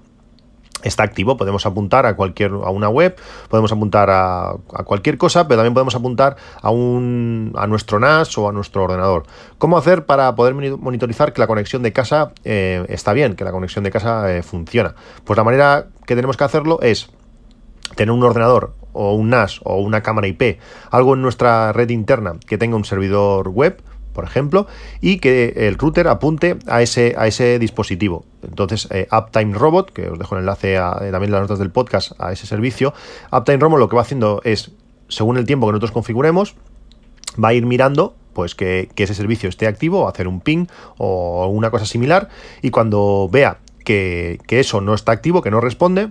está 0.84 1.04
activo. 1.04 1.38
Podemos 1.38 1.66
apuntar 1.66 2.06
a 2.06 2.16
cualquier 2.16 2.52
a 2.52 2.70
una 2.70 2.90
web, 2.90 3.16
podemos 3.50 3.72
apuntar 3.72 4.10
a, 4.10 4.56
cualquier 4.86 5.18
cosa, 5.18 5.48
pero 5.48 5.60
también 5.60 5.74
podemos 5.74 5.96
apuntar 5.96 6.38
a 6.62 6.70
un 6.70 7.54
a 7.56 7.68
nuestro 7.68 8.00
NAS 8.00 8.38
o 8.38 8.50
a 8.50 8.52
nuestro 8.52 8.84
ordenador. 8.84 9.24
¿Cómo 9.58 9.78
hacer 9.78 10.06
para 10.06 10.36
poder 10.36 10.54
monitorizar 10.56 11.34
que 11.34 11.42
la 11.42 11.48
conexión 11.48 11.84
de 11.84 11.94
casa 11.94 12.32
eh, 12.44 12.86
está 12.90 13.14
bien, 13.14 13.36
que 13.36 13.44
la 13.44 13.52
conexión 13.52 13.84
de 13.84 13.92
casa 13.92 14.34
eh, 14.34 14.44
funciona? 14.44 14.96
Pues 15.24 15.38
la 15.38 15.44
manera 15.44 15.88
que 16.06 16.16
tenemos 16.16 16.38
que 16.38 16.44
hacerlo 16.44 16.80
es 16.82 17.10
tener 17.96 18.12
un 18.12 18.24
ordenador 18.24 18.74
o 18.94 19.14
un 19.14 19.30
NAS 19.30 19.60
o 19.64 19.80
una 19.82 20.02
cámara 20.02 20.28
IP, 20.28 20.60
algo 20.92 21.14
en 21.14 21.22
nuestra 21.22 21.74
red 21.74 21.90
interna 21.90 22.36
que 22.46 22.58
tenga 22.58 22.76
un 22.76 22.86
servidor 22.86 23.50
web, 23.50 23.82
por 24.18 24.24
ejemplo, 24.24 24.66
y 25.00 25.20
que 25.20 25.54
el 25.56 25.78
router 25.78 26.08
apunte 26.08 26.58
a 26.66 26.82
ese, 26.82 27.14
a 27.20 27.28
ese 27.28 27.60
dispositivo. 27.60 28.26
Entonces, 28.42 28.88
eh, 28.90 29.08
Uptime 29.12 29.54
Robot, 29.54 29.92
que 29.92 30.10
os 30.10 30.18
dejo 30.18 30.36
el 30.36 30.42
enlace 30.42 30.78
a, 30.78 30.98
eh, 31.02 31.12
también 31.12 31.26
en 31.26 31.32
las 31.34 31.42
notas 31.42 31.60
del 31.60 31.70
podcast 31.70 32.20
a 32.20 32.32
ese 32.32 32.48
servicio, 32.48 32.96
Uptime 33.32 33.58
Robot 33.58 33.80
lo 33.80 33.90
que 33.90 33.96
va 33.96 34.02
haciendo 34.02 34.42
es, 34.44 34.72
según 35.08 35.38
el 35.38 35.46
tiempo 35.46 35.68
que 35.68 35.74
nosotros 35.74 35.92
configuremos, 35.92 36.56
va 37.42 37.50
a 37.50 37.54
ir 37.54 37.68
mirando 37.68 38.16
pues 38.34 38.56
que, 38.56 38.90
ese 38.96 39.14
servicio 39.14 39.50
esté 39.50 39.68
activo, 39.68 40.08
hacer 40.08 40.28
un 40.28 40.42
ping 40.42 40.66
o 40.98 41.48
una 41.48 41.70
cosa 41.70 41.86
similar, 41.86 42.30
y 42.64 42.72
cuando 42.72 43.30
vea 43.32 43.60
que, 43.84 44.40
que 44.48 44.60
eso 44.60 44.82
no 44.82 44.96
está 44.96 45.12
activo, 45.12 45.42
que 45.42 45.52
no 45.52 45.62
responde, 45.62 46.10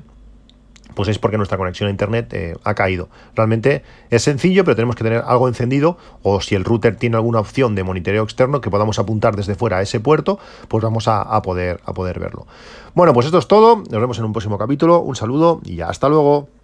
pues 0.97 1.11
es 1.11 1.19
porque 1.19 1.37
nuestra 1.37 1.59
conexión 1.59 1.89
a 1.89 1.91
internet 1.91 2.33
eh, 2.33 2.57
ha 2.65 2.75
caído. 2.75 3.11
Realmente 3.37 3.85
es 4.11 4.23
sencillo, 4.23 4.65
pero 4.65 4.75
tenemos 4.75 4.97
que 4.97 5.05
tener 5.05 5.23
algo 5.27 5.47
encendido 5.47 5.99
o 6.23 6.41
si 6.41 6.55
el 6.55 6.65
router 6.65 6.97
tiene 6.97 7.17
alguna 7.17 7.39
opción 7.39 7.75
de 7.75 7.85
monitoreo 7.85 8.25
externo 8.25 8.63
que 8.63 8.71
podamos 8.71 8.99
apuntar 8.99 9.37
desde 9.37 9.55
fuera 9.55 9.77
a 9.77 9.83
ese 9.83 10.01
puerto, 10.01 10.39
pues 10.69 10.83
vamos 10.83 11.07
a, 11.07 11.43
poder, 11.43 11.81
a 11.85 11.93
poder 11.93 12.19
verlo. 12.19 12.47
Bueno, 12.95 13.13
pues 13.13 13.27
esto 13.27 13.39
es 13.39 13.47
todo. 13.47 13.77
Nos 13.77 14.01
vemos 14.01 14.19
en 14.19 14.25
un 14.25 14.33
próximo 14.33 14.57
capítulo. 14.57 15.01
Un 15.01 15.17
saludo 15.17 15.61
y 15.65 15.83
hasta 15.83 16.09
luego. 16.09 16.56